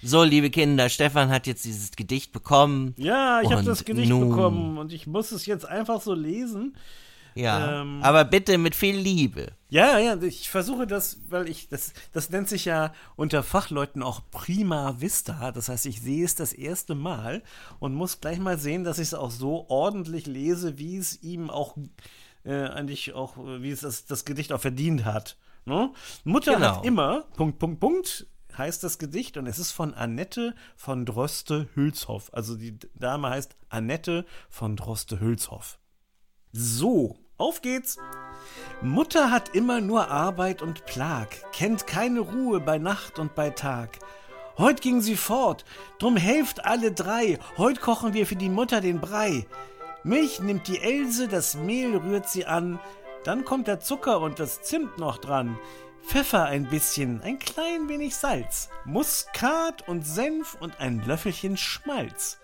[0.04, 2.92] So, liebe Kinder, Stefan hat jetzt dieses Gedicht bekommen.
[2.96, 6.76] Ja, ich habe das Gedicht bekommen und ich muss es jetzt einfach so lesen.
[7.34, 8.00] Ja, Ähm.
[8.02, 9.52] aber bitte mit viel Liebe.
[9.68, 14.20] Ja, ja, ich versuche das, weil ich, das, das nennt sich ja unter Fachleuten auch
[14.30, 15.50] Prima Vista.
[15.52, 17.42] Das heißt, ich sehe es das erste Mal
[17.78, 21.48] und muss gleich mal sehen, dass ich es auch so ordentlich lese, wie es ihm
[21.48, 21.76] auch
[22.44, 25.36] äh, eigentlich auch, äh, wie es das, das Gedicht auch verdient hat.
[25.64, 25.90] Ne?
[26.24, 26.76] Mutter Genau.
[26.78, 28.26] hat immer, Punkt, Punkt, Punkt,
[28.58, 32.34] heißt das Gedicht und es ist von Annette von Droste-Hülshoff.
[32.34, 35.78] Also die Dame heißt Annette von Droste-Hülshoff.
[36.52, 37.96] So, auf geht's.
[38.82, 43.98] Mutter hat immer nur Arbeit und Plag, kennt keine Ruhe bei Nacht und bei Tag.
[44.58, 45.64] Heut ging sie fort,
[45.98, 49.46] drum helft alle drei, heut kochen wir für die Mutter den Brei.
[50.04, 52.78] Milch nimmt die Else, das Mehl rührt sie an,
[53.24, 55.58] dann kommt der Zucker und das Zimt noch dran.
[56.06, 62.40] Pfeffer ein bisschen, ein klein wenig Salz, Muskat und Senf und ein Löffelchen Schmalz.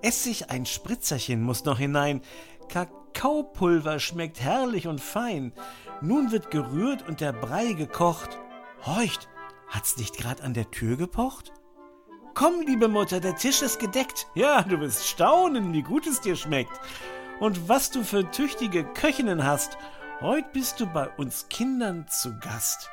[0.00, 2.22] Essig ein Spritzerchen muss noch hinein.
[3.12, 5.52] Kakaopulver schmeckt herrlich und fein.
[6.00, 8.38] Nun wird gerührt und der Brei gekocht.
[8.84, 9.28] Horcht,
[9.68, 11.52] hat's nicht grad an der Tür gepocht?
[12.34, 14.26] Komm, liebe Mutter, der Tisch ist gedeckt.
[14.34, 16.80] Ja, du wirst staunen, wie gut es dir schmeckt.
[17.40, 19.76] Und was du für tüchtige Köchinnen hast.
[20.20, 22.90] Heut bist du bei uns Kindern zu Gast.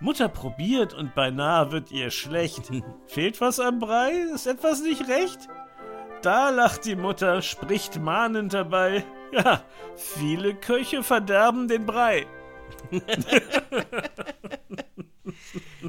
[0.00, 2.70] Mutter probiert und beinahe wird ihr schlecht.
[3.06, 4.12] Fehlt was am Brei?
[4.34, 5.48] Ist etwas nicht recht?
[6.22, 9.04] Da lacht die Mutter, spricht mahnend dabei.
[9.32, 9.64] Ja,
[9.96, 12.26] viele Köche verderben den Brei.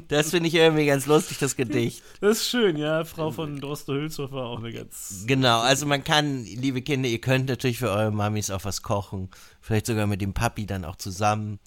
[0.08, 2.02] Das finde ich irgendwie ganz lustig, das Gedicht.
[2.20, 3.04] Das ist schön, ja.
[3.04, 5.24] Frau von Droste-Hülshoff war auch eine ganz.
[5.26, 9.30] Genau, also man kann, liebe Kinder, ihr könnt natürlich für eure Mamis auch was kochen.
[9.60, 11.58] Vielleicht sogar mit dem Papi dann auch zusammen.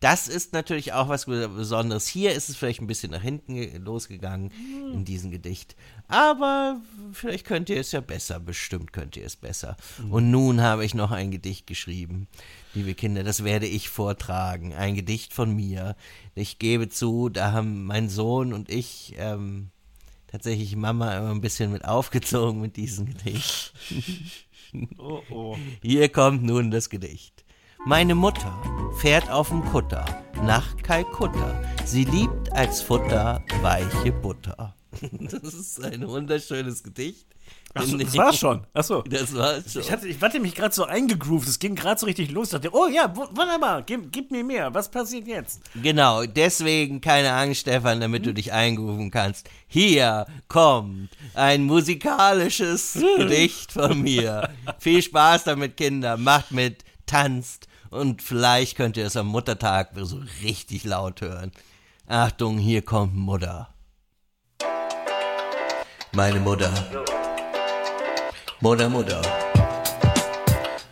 [0.00, 2.06] Das ist natürlich auch was Besonderes.
[2.08, 4.50] Hier ist es vielleicht ein bisschen nach hinten ge- losgegangen
[4.94, 5.76] in diesem Gedicht.
[6.08, 6.80] Aber
[7.12, 8.40] vielleicht könnt ihr es ja besser.
[8.40, 9.76] Bestimmt könnt ihr es besser.
[10.08, 12.28] Und nun habe ich noch ein Gedicht geschrieben.
[12.72, 14.72] Liebe Kinder, das werde ich vortragen.
[14.72, 15.96] Ein Gedicht von mir.
[16.34, 19.68] Ich gebe zu, da haben mein Sohn und ich ähm,
[20.28, 23.74] tatsächlich Mama immer ein bisschen mit aufgezogen mit diesem Gedicht.
[24.98, 25.56] Oh, oh.
[25.82, 27.44] Hier kommt nun das Gedicht.
[27.86, 28.56] Meine Mutter
[28.98, 30.04] fährt auf dem Kutter
[30.44, 31.60] nach Kalkutta.
[31.84, 34.74] Sie liebt als Futter weiche Butter.
[35.20, 37.26] Das ist ein wunderschönes Gedicht.
[37.72, 38.66] Achso, das war schon.
[38.74, 39.02] Achso.
[39.02, 39.82] Das war schon.
[39.82, 41.48] Ich hatte, ich hatte mich gerade so eingegroovt.
[41.48, 42.48] Es ging gerade so richtig los.
[42.48, 43.82] Ich dachte, oh ja, wunderbar.
[43.82, 44.74] Gib, gib, mir mehr.
[44.74, 45.60] Was passiert jetzt?
[45.80, 46.24] Genau.
[46.24, 49.48] Deswegen keine Angst, Stefan, damit du dich eingrooven kannst.
[49.68, 54.50] Hier kommt ein musikalisches Gedicht von mir.
[54.80, 56.16] Viel Spaß damit, Kinder.
[56.16, 61.52] Macht mit, tanzt und vielleicht könnt ihr es am Muttertag so richtig laut hören.
[62.06, 63.74] Achtung, hier kommt Mutter.
[66.12, 66.72] Meine Mutter.
[68.60, 69.22] Mutter, Mutter.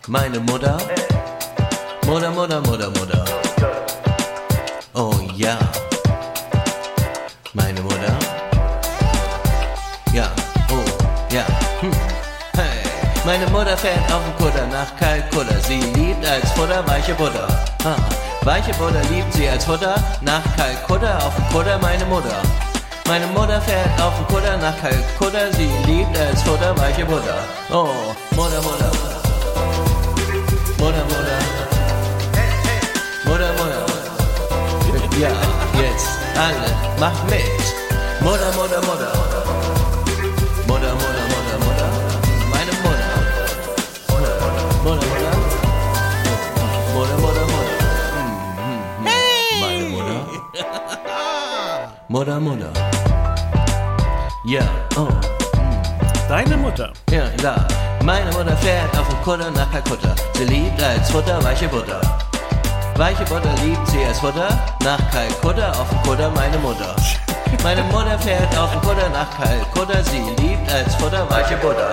[0.06, 0.78] Meine Mutter.
[2.06, 3.24] Mutter, Mutter, Mutter, Mutter.
[4.94, 5.58] Oh ja.
[13.28, 15.54] Meine Mutter fährt auf dem Kutter nach Kalkutta.
[15.60, 17.46] Sie liebt als Futter weiche Butter.
[18.40, 22.40] Weiche Butter liebt sie als Futter nach Kalkutta auf dem Kutter meine Mutter.
[23.06, 25.52] Meine Mutter fährt auf dem Kutter nach Kalkutta.
[25.52, 27.36] Sie liebt als Futter weiche Butter.
[27.70, 28.90] Oh, Mutter, Mutter.
[30.78, 31.38] Mutter, Mutter.
[33.26, 33.86] Mutter, Mutter.
[35.20, 35.28] Ja,
[35.78, 37.44] jetzt alle, mach mit.
[38.20, 38.80] Mutter, Mutter.
[38.86, 39.37] Mutter,
[52.28, 52.72] Mutter, Mutter.
[54.44, 54.60] Ja,
[54.96, 55.08] oh.
[56.28, 56.92] Deine Mutter.
[57.10, 57.66] Ja, da.
[58.04, 60.14] Meine Mutter fährt auf dem Kutter nach Kalkutta.
[60.34, 62.02] Sie liebt als Futter weiche Butter.
[62.96, 64.48] Weiche Butter liebt sie als Futter
[64.84, 66.94] nach Kalkutta auf dem Kutter meine Mutter.
[67.62, 70.02] Meine Mutter fährt auf dem Kutter nach Kalkutta.
[70.04, 71.90] Sie liebt als Futter weiche Butter.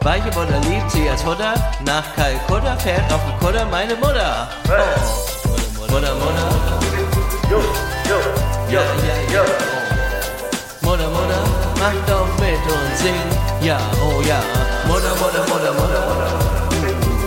[0.00, 1.52] Weiche Butter liebt sie als Futter
[1.84, 2.76] nach Kalkutta.
[2.78, 4.48] Fährt auf dem Kutter meine Mutter.
[4.68, 5.90] Oh.
[5.90, 6.14] Mutter, Mutter.
[6.14, 6.53] Mutter.
[8.74, 9.42] Ja, ja, ja.
[10.82, 11.42] Mutter, Mutter,
[11.78, 13.14] mach doch mit und sing.
[13.60, 14.40] Ja, oh ja.
[14.88, 16.30] Mutter, Mutter, Mutter, Mutter, Mutter.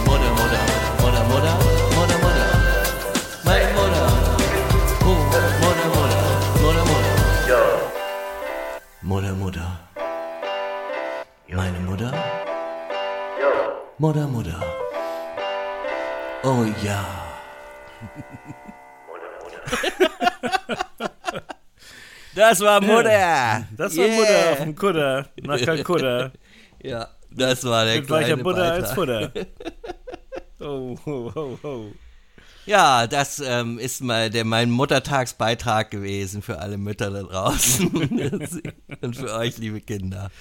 [0.08, 0.62] Mutter, Mutter,
[1.00, 1.56] Mutter, Mutter,
[1.96, 2.48] Mutter, Mutter.
[3.46, 4.08] Meine Mutter.
[5.06, 6.22] Oh, Mutter, Mutter,
[6.62, 7.14] Mutter, Mutter.
[7.48, 7.62] Ja.
[9.02, 9.68] Mutter, Mutter.
[11.48, 12.12] Meine Mutter.
[13.40, 13.52] Ja.
[14.00, 14.60] Mutter, Mutter.
[16.44, 17.00] Oh ja.
[19.08, 19.62] Mutter, Mutter.
[22.38, 23.68] Das war Mutter.
[23.76, 24.16] Das war yeah.
[24.16, 26.32] Mutter auf dem Kutter nach Kalkutta.
[26.84, 28.84] ja, das war der Mit kleine Butter Beitrag.
[28.84, 29.32] als Futter.
[30.60, 31.86] Oh, oh, oh, oh.
[32.66, 37.88] Ja, das ähm, ist mal der mein Muttertagsbeitrag gewesen für alle Mütter da draußen
[39.02, 40.32] und für euch, liebe Kinder.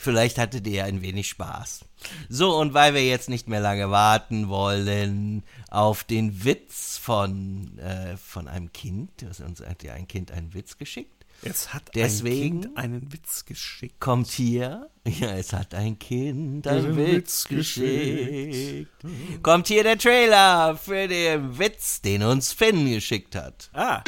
[0.00, 1.84] Vielleicht hattet ihr ein wenig Spaß.
[2.30, 8.16] So, und weil wir jetzt nicht mehr lange warten wollen auf den Witz von, äh,
[8.16, 12.56] von einem Kind, also uns hat ja ein Kind einen Witz geschickt, es hat Deswegen
[12.56, 14.00] ein Kind einen Witz geschickt.
[14.00, 19.00] Kommt hier, ja, es hat ein Kind einen Witz, Witz geschickt.
[19.02, 19.42] geschickt.
[19.42, 23.70] Kommt hier der Trailer für den Witz, den uns Finn geschickt hat.
[23.72, 24.02] Ah.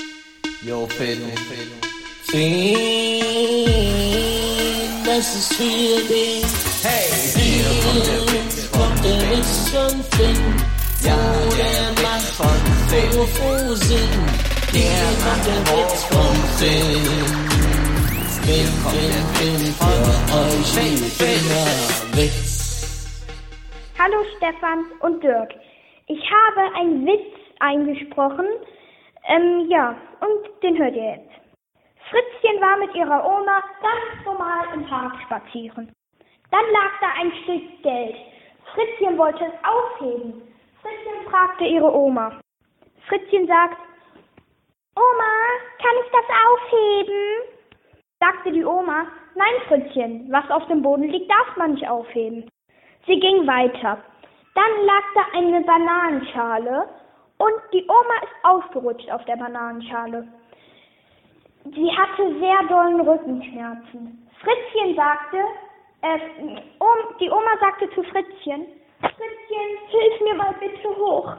[0.62, 1.20] Jo, Finn.
[1.46, 1.68] Finn,
[2.24, 3.78] Finn
[5.18, 6.44] das ist für dich.
[6.82, 10.42] Hey, hier kommt der Witz, kommt der Witz von Finn.
[11.04, 11.16] Ja,
[11.56, 13.26] der macht von Finn.
[13.34, 14.47] Froh Sinn.
[14.74, 17.24] Der macht den Witz vom Film.
[18.44, 20.00] Film, Film, Film für
[20.36, 20.70] euch
[22.12, 22.44] Witz.
[23.98, 25.54] Hallo Stefan und Dirk.
[26.06, 28.46] Ich habe einen Witz eingesprochen.
[29.26, 31.32] Ähm, ja, und den hört ihr jetzt.
[32.10, 35.90] Fritzchen war mit ihrer Oma ganz normal im Park spazieren.
[36.50, 38.16] Dann lag da ein Stück Geld.
[38.74, 40.42] Fritzchen wollte es aufheben.
[40.82, 42.38] Fritzchen fragte ihre Oma.
[43.08, 43.87] Fritzchen sagt,
[44.98, 45.32] Oma,
[45.78, 47.58] kann ich das aufheben?
[48.20, 49.06] sagte die Oma.
[49.36, 52.50] Nein, Fritzchen, was auf dem Boden liegt, darf man nicht aufheben.
[53.06, 53.98] Sie ging weiter.
[54.54, 56.88] Dann lag da eine Bananenschale
[57.38, 60.26] und die Oma ist ausgerutscht auf der Bananenschale.
[61.64, 64.28] Sie hatte sehr dollen Rückenschmerzen.
[64.42, 65.36] Fritzchen sagte,
[66.02, 66.18] äh,
[67.20, 68.66] die Oma sagte zu Fritzchen,
[69.00, 71.36] Fritzchen, hilf mir mal bitte hoch.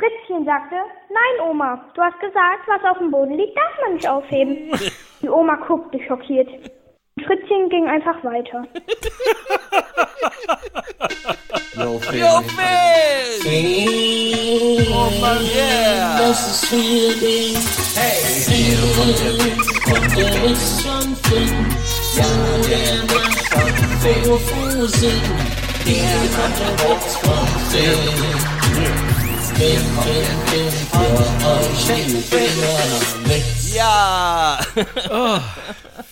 [0.00, 0.76] Fritzchen sagte,
[1.10, 4.72] nein Oma, du hast gesagt, was auf dem Boden liegt, darf man nicht aufheben.
[5.20, 6.48] Die Oma guckte schockiert.
[7.26, 8.64] Fritzchen ging einfach weiter.
[11.74, 12.20] Yo, Phil.
[12.20, 12.40] Yo,
[13.42, 14.86] Phil!
[14.90, 16.16] Oh Mann, yeah!
[16.18, 17.58] Das ist Feeling.
[17.94, 21.56] Hey, hier kommt der Witz, kommt der Witz von Finn.
[22.16, 22.30] Ja,
[22.70, 25.20] der macht von Finn Fusen.
[25.84, 28.59] Hier kommt der Witz von Finn.
[33.74, 34.58] Ja!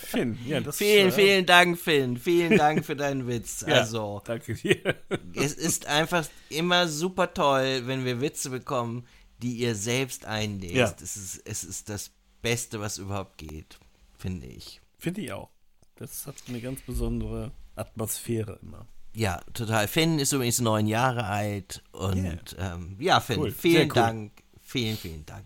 [0.03, 2.17] Finn, ja, das Vielen, äh, vielen Dank, Finn.
[2.17, 3.65] Vielen Dank für deinen Witz.
[3.67, 4.95] ja, Also, Danke dir.
[5.33, 9.07] es ist einfach immer super toll, wenn wir Witze bekommen,
[9.41, 10.75] die ihr selbst einlest.
[10.75, 10.93] Ja.
[11.01, 12.11] Es, ist, es ist das
[12.43, 13.79] Beste, was überhaupt geht,
[14.17, 14.79] finde ich.
[14.99, 15.49] Finde ich auch.
[15.95, 18.85] Das hat eine ganz besondere Atmosphäre immer.
[19.13, 19.87] Ja, total.
[19.87, 23.87] Finn ist übrigens neun Jahre alt und ähm, ja, Finn, Cool, vielen cool.
[23.87, 23.93] Mhm.
[23.93, 24.31] Dank.
[24.61, 25.45] Vielen, vielen Dank.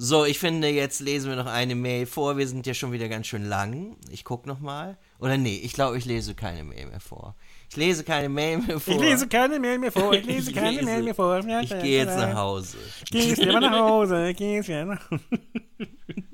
[0.00, 2.36] So, ich finde, jetzt lesen wir noch eine Mail vor.
[2.36, 3.96] Wir sind ja schon wieder ganz schön lang.
[4.10, 4.96] Ich gucke noch mal.
[5.18, 7.34] Oder nee, ich glaube, ich lese keine Mail mehr vor.
[7.68, 8.94] Ich lese keine Mail mehr vor.
[8.94, 10.12] Ich lese keine Mail mehr vor.
[10.14, 11.38] Ich lese Ich keine lese- Mail mehr vor.
[11.38, 12.76] Ich gehe jetzt nach Hause.
[13.10, 14.32] Gehst lieber nach Hause.
[14.34, 15.10] Gehst ja nach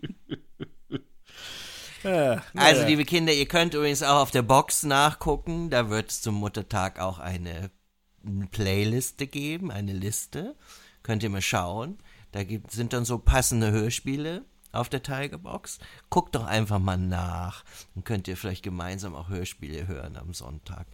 [2.05, 5.71] ja, Also, liebe Kinder, ihr könnt übrigens auch auf der Box nachgucken.
[5.71, 7.71] Da wird es zum Muttertag auch eine
[8.51, 10.57] Playliste geben, eine Liste.
[11.03, 11.99] Könnt ihr mal schauen.
[12.33, 15.79] Da gibt, sind dann so passende Hörspiele auf der Tigerbox.
[16.11, 17.65] Guckt doch einfach mal nach.
[17.95, 20.87] Dann könnt ihr vielleicht gemeinsam auch Hörspiele hören am Sonntag.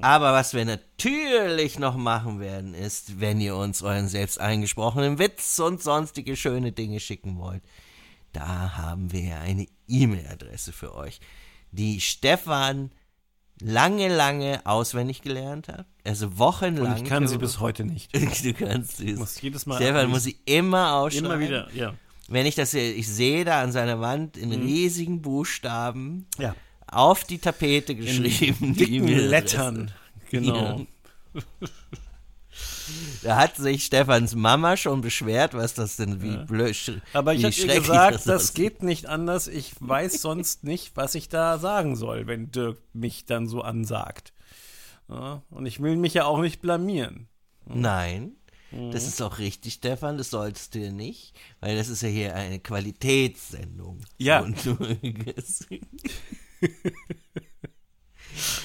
[0.00, 5.58] Aber was wir natürlich noch machen werden, ist, wenn ihr uns euren selbst eingesprochenen Witz
[5.58, 7.62] und sonstige schöne Dinge schicken wollt,
[8.38, 11.20] da haben wir eine E-Mail-Adresse für euch,
[11.70, 12.90] die Stefan
[13.60, 15.86] lange, lange auswendig gelernt hat.
[16.04, 16.92] Also wochenlang.
[16.92, 18.10] Und ich kann sie bis heute nicht.
[18.44, 19.14] Du kannst sie.
[19.14, 21.26] muss jedes Mal Stefan muss sie immer ausschreiben.
[21.30, 21.94] Immer wieder, ja.
[22.28, 26.54] Wenn ich das sehe, ich sehe da an seiner Wand in riesigen Buchstaben Ja.
[26.88, 28.74] auf die Tapete geschrieben.
[28.74, 29.28] die Dicken E-Mail-Adresse.
[29.30, 29.90] Lettern.
[30.30, 30.86] Genau.
[33.22, 36.74] Da hat sich Stefans Mama schon beschwert, was das denn wie blöd.
[36.74, 38.54] sch- Aber ich habe gesagt, das aussieht.
[38.54, 39.48] geht nicht anders.
[39.48, 44.32] Ich weiß sonst nicht, was ich da sagen soll, wenn Dirk mich dann so ansagt.
[45.08, 47.28] Ja, und ich will mich ja auch nicht blamieren.
[47.64, 48.32] Nein,
[48.92, 52.34] das ist auch richtig, Stefan, das solltest du ja nicht, weil das ist ja hier
[52.34, 54.00] eine Qualitätssendung.
[54.18, 54.40] Ja.
[54.40, 54.76] Und du,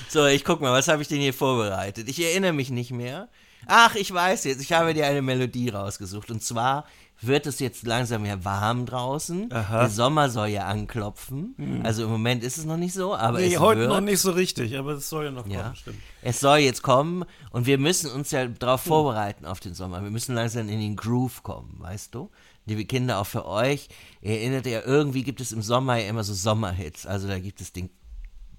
[0.10, 2.10] so, ich guck mal, was habe ich denn hier vorbereitet?
[2.10, 3.30] Ich erinnere mich nicht mehr.
[3.68, 6.32] Ach, ich weiß jetzt, ich habe dir eine Melodie rausgesucht.
[6.32, 6.86] Und zwar
[7.24, 9.54] wird es jetzt langsam ja warm draußen.
[9.54, 9.82] Aha.
[9.82, 11.82] Der Sommer soll ja anklopfen.
[11.84, 13.90] Also im Moment ist es noch nicht so, aber Nee, es heute wird.
[13.90, 15.62] noch nicht so richtig, aber es soll ja noch Ja.
[15.64, 15.98] kommen, stimmt.
[16.24, 20.02] Es soll jetzt kommen und wir müssen uns ja darauf vorbereiten auf den Sommer.
[20.02, 22.32] Wir müssen langsam in den Groove kommen, weißt du?
[22.66, 23.88] Liebe Kinder, auch für euch.
[24.22, 27.06] Ihr erinnert ja, irgendwie gibt es im Sommer ja immer so Sommerhits.
[27.06, 27.90] Also da gibt es den,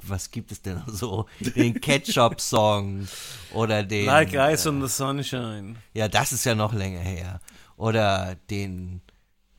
[0.08, 1.26] was gibt es denn noch so?
[1.40, 3.06] Den Ketchup-Song
[3.54, 4.06] oder den.
[4.06, 5.76] Like Ice on the Sunshine.
[5.94, 7.40] Ja, das ist ja noch länger her.
[7.76, 9.00] Oder den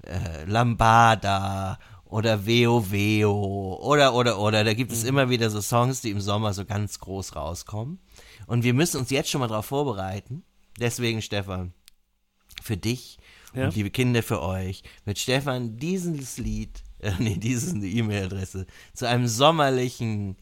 [0.06, 4.98] äh, Lambada oder Veo Veo oder oder oder da gibt Mhm.
[4.98, 8.00] es immer wieder so Songs, die im Sommer so ganz groß rauskommen.
[8.46, 10.44] Und wir müssen uns jetzt schon mal darauf vorbereiten.
[10.80, 11.74] Deswegen, Stefan,
[12.62, 13.18] für dich
[13.54, 13.66] Ja.
[13.66, 19.28] und liebe Kinder für euch, wird Stefan dieses Lied, äh, nee, diese E-Mail-Adresse zu einem
[19.28, 20.36] sommerlichen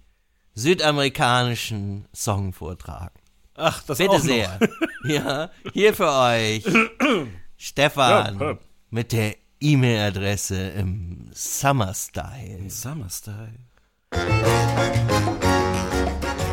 [0.53, 3.15] südamerikanischen Song vortragen.
[3.55, 4.23] Ach, das Bitte auch noch.
[4.25, 4.59] sehr.
[5.03, 6.63] Ja, hier für euch
[7.57, 8.57] Stefan Ja, ja.
[8.91, 12.69] mit der E-Mail-Adresse im Summer Style.
[12.69, 13.57] Summer Style.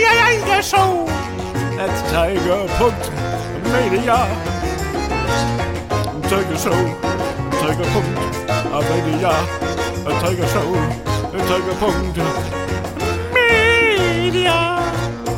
[0.06, 1.10] Tiger Show
[1.82, 2.70] at Tiger.media.
[2.86, 4.20] Tiger Show, Tiger.media.
[6.30, 6.80] Tiger Show,
[7.60, 9.34] Tiger.media.
[10.22, 10.70] Tiger Show
[11.34, 11.76] at Tiger.
[12.06, 12.65] Media.
[14.26, 14.56] Tiger Show,
[14.94, 15.36] Tiger.media.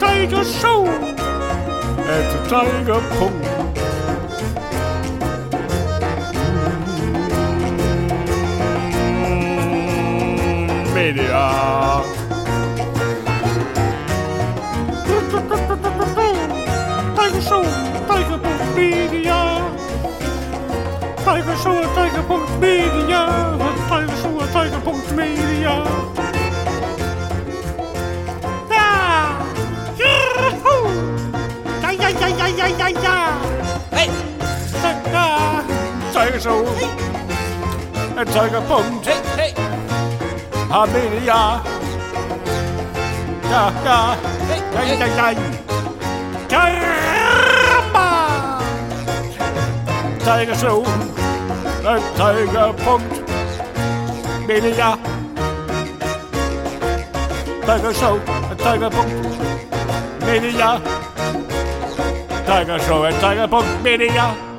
[0.00, 2.04] Tiger Show,
[11.06, 11.44] Tiger.media.
[17.14, 17.62] Tiger Show,
[18.08, 19.19] Tiger.media.
[28.70, 29.36] Ja!
[29.98, 30.90] Juhu!
[31.82, 33.16] Ja, ja, ja, ja, ja, ja, ja!
[33.90, 34.08] Hey,
[35.12, 35.62] Ja!
[36.12, 36.64] Tiger Show,
[38.16, 39.12] äh, Tiger.media.
[39.36, 39.54] hey, hey,
[43.50, 44.16] Ja, ja,
[44.48, 44.96] hey, ja, hey.
[44.98, 45.34] ja, ja.
[46.48, 48.08] Caramba!
[50.24, 51.19] Tiger Show, at
[51.82, 53.20] tiger.media.
[57.66, 58.18] Tiger Show,
[58.50, 59.20] at tiger.media.
[62.46, 64.49] Tiger Show, at tiger.media.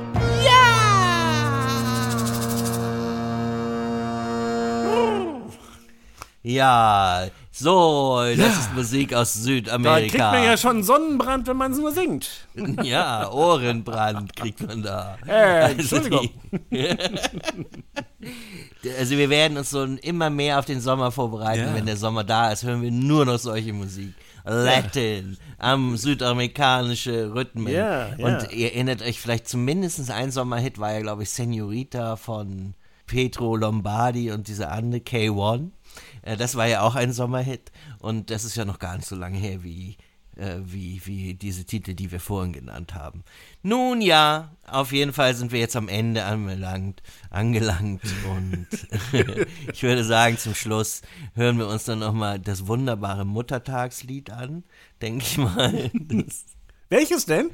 [6.54, 8.46] Ja, so, das Ja.
[8.46, 10.08] ist Musik aus Da Südamerika.
[10.08, 12.28] kriegt man ja schon Sonnenbrand, wenn man es nur singt.
[12.82, 15.16] Ja, Ohrenbrand kriegt man da.
[15.26, 16.30] Äh, Also Entschuldigung.
[18.98, 21.66] Also wir werden uns so immer mehr auf den Sommer vorbereiten.
[21.68, 21.74] Ja.
[21.74, 24.12] Wenn der Sommer da ist, hören wir nur noch solche Musik.
[24.44, 27.72] Latin, am südamerikanische Rhythmen.
[27.72, 28.26] Ja, ja.
[28.26, 32.74] Und ihr erinnert euch vielleicht zumindest ein Sommerhit war ja, glaube ich, Senorita von
[33.06, 35.68] Petro Lombardi und diese andere K1.
[36.22, 39.16] Äh, Das war ja auch ein Sommerhit und das ist ja noch gar nicht so
[39.16, 39.96] lange her wie,
[40.36, 43.22] äh, wie, wie diese Titel, die wir vorhin genannt haben.
[43.62, 48.66] Nun ja, auf jeden Fall sind wir jetzt am Ende angelangt, angelangt und
[49.72, 51.02] ich würde sagen, zum Schluss
[51.34, 54.64] hören wir uns dann nochmal das wunderbare Muttertagslied an,
[55.02, 55.90] denke ich mal.
[55.92, 56.44] Das,
[56.88, 57.50] Welches denn?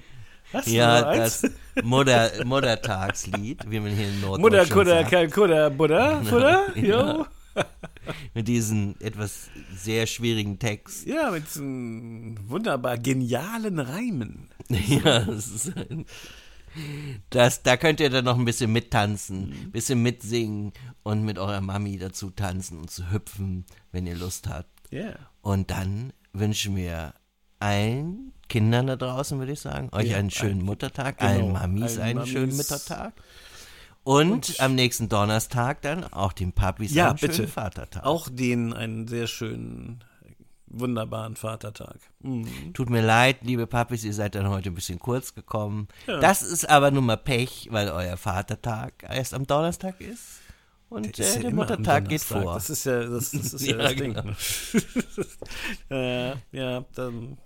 [0.53, 0.66] Was?
[0.66, 1.43] ja, eins?
[1.43, 5.11] das Mutter, Muttertagslied, wie man hier in Norddeutschland Mutter, Kudder, sagt.
[5.11, 7.27] Kalkudder, Buddha, Futter, jo.
[8.35, 11.07] mit diesem etwas sehr schwierigen Text.
[11.07, 14.49] Ja, mit diesen wunderbar genialen Reimen.
[14.69, 16.05] Ja, das ist ein,
[17.31, 21.61] das, da könnt ihr dann noch ein bisschen mittanzen, ein bisschen mitsingen und mit eurer
[21.63, 24.69] Mami dazu tanzen und zu hüpfen, wenn ihr Lust habt.
[24.91, 25.15] Ja.
[25.41, 27.15] Und dann wünschen wir
[27.59, 31.53] allen Kindern da draußen, würde ich sagen, euch Ja, einen schönen allen- Muttertag, genau, allen
[31.53, 32.33] Mamis einen Mamis.
[32.33, 33.15] schönen Muttertag.
[34.09, 37.35] Und, am nächsten Donnerstag dann auch den Papis Ja, einen bitte.
[37.35, 38.05] schönen Vatertag.
[38.07, 40.03] Auch denen einen sehr schönen,
[40.67, 41.99] wunderbaren Vatertag.
[42.21, 42.73] Mhm.
[42.73, 45.89] Tut mir leid, liebe Papis, ihr seid dann heute ein bisschen kurz gekommen.
[46.07, 50.41] Das ist aber nun mal Pech, weil euer Vatertag erst am Donnerstag ist.
[50.89, 52.55] Und Ist äh, ja der Muttertag geht vor.
[52.55, 54.23] Das ist ja das, das, ist ja Ja, das genau.
[54.23, 54.37] Ding.
[55.91, 57.37] äh, ja, dann.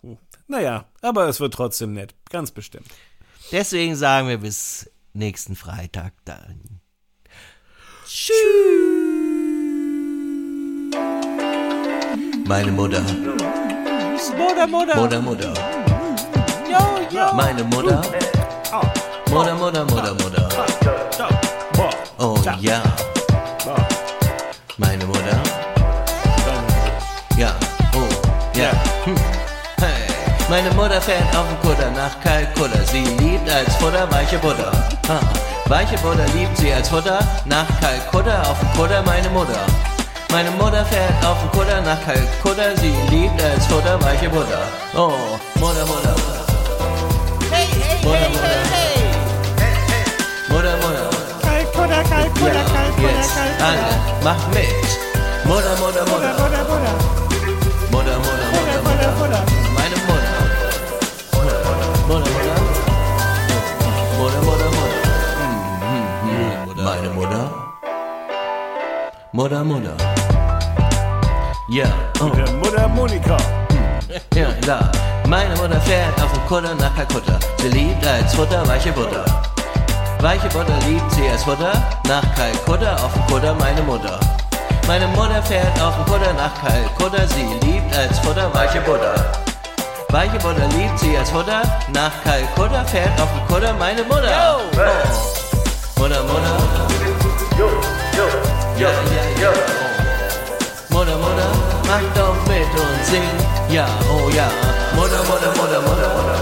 [0.47, 2.15] Naja, aber es wird trotzdem nett.
[2.31, 2.87] Ganz bestimmt.
[3.51, 6.81] Deswegen sagen wir bis nächsten Freitag dann.
[8.07, 8.37] Tschüss.
[12.47, 13.03] Meine Mutter.
[14.37, 14.97] Mutter, Mutter.
[14.97, 15.55] Mutter, Mutter.
[17.35, 18.03] Meine Mutter.
[19.31, 20.49] Mutter, Mutter, Mutter, Mutter.
[22.19, 22.83] Oh ja.
[22.83, 23.12] Meine
[30.53, 32.79] Meine Mutter fährt auf dem Kutter nach Kalkutta.
[32.85, 34.71] Sie liebt als Futter weiche Butter.
[35.09, 35.19] Ha.
[35.65, 39.61] Weiche Butter liebt sie als Futter nach Kalkutta auf dem Kutter meine Mutter.
[40.31, 42.77] Meine Mutter fährt auf dem Kutter nach Kalkutta.
[42.77, 44.61] Sie liebt als Futter weiche Butter.
[44.95, 46.17] Oh, Mutter, Mutter.
[47.51, 48.61] Hey, hey, Mutter, Mutter.
[50.51, 51.09] Mutter, Mutter.
[51.41, 53.65] Kalkutta, Kalkutta, Ja, Kalkutta, jetzt Kalkutta.
[53.65, 54.69] alle, macht mit.
[55.45, 56.29] Mutter, Mutter, Mutter.
[56.29, 56.59] Mutter, Mutter.
[56.61, 57.02] Mutter, Mutter,
[69.35, 69.97] Mutter, Mutter.
[71.71, 71.87] Ja,
[72.21, 72.25] oh,
[72.63, 73.39] Mutter Monika.
[74.35, 74.93] ja, da.
[75.27, 77.39] Meine Mutter fährt auf dem Kutter nach Kalkutta.
[77.57, 79.25] Sie liebt als Futter weiche Butter.
[80.21, 81.73] Weiche Butter liebt sie als Futter
[82.07, 84.21] nach Kalkutta auf dem Kutter meine Mutter.
[84.87, 87.27] Meine Mutter fährt auf dem Kutter nach Kalkutta.
[87.29, 89.15] Sie liebt als Futter weiche Butter.
[90.11, 91.63] Weiche Butter liebt sie als Futter
[91.95, 92.85] nach Kalkutta.
[92.85, 94.59] Fährt auf dem Kutter meine Mutter.
[94.59, 95.99] Oh.
[95.99, 96.62] Mutter, Mutter.
[98.83, 99.51] Ja, ja, ja.
[99.53, 100.95] Oh.
[100.95, 101.51] Mutter, Mutter,
[101.87, 103.23] mach doch mit und sing.
[103.71, 104.49] Ja, oh ja.
[104.97, 106.39] Mutter, Mutter, Mutter, Mutter, Mutter.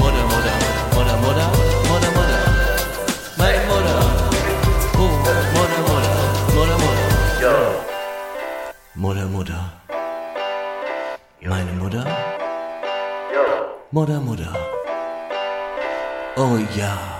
[0.00, 0.54] Mutter, Mutter,
[0.92, 1.48] Mutter, Mutter,
[1.88, 2.40] Mutter, Mutter.
[3.38, 3.96] Meine Mutter.
[4.98, 5.08] Oh,
[5.54, 6.12] Mutter, Mutter,
[6.54, 7.64] Mutter, Mutter.
[8.94, 9.60] Mutter, Mutter.
[11.40, 12.04] Meine Mutter.
[13.92, 14.52] Mutter, Mutter.
[16.36, 17.19] Oh ja.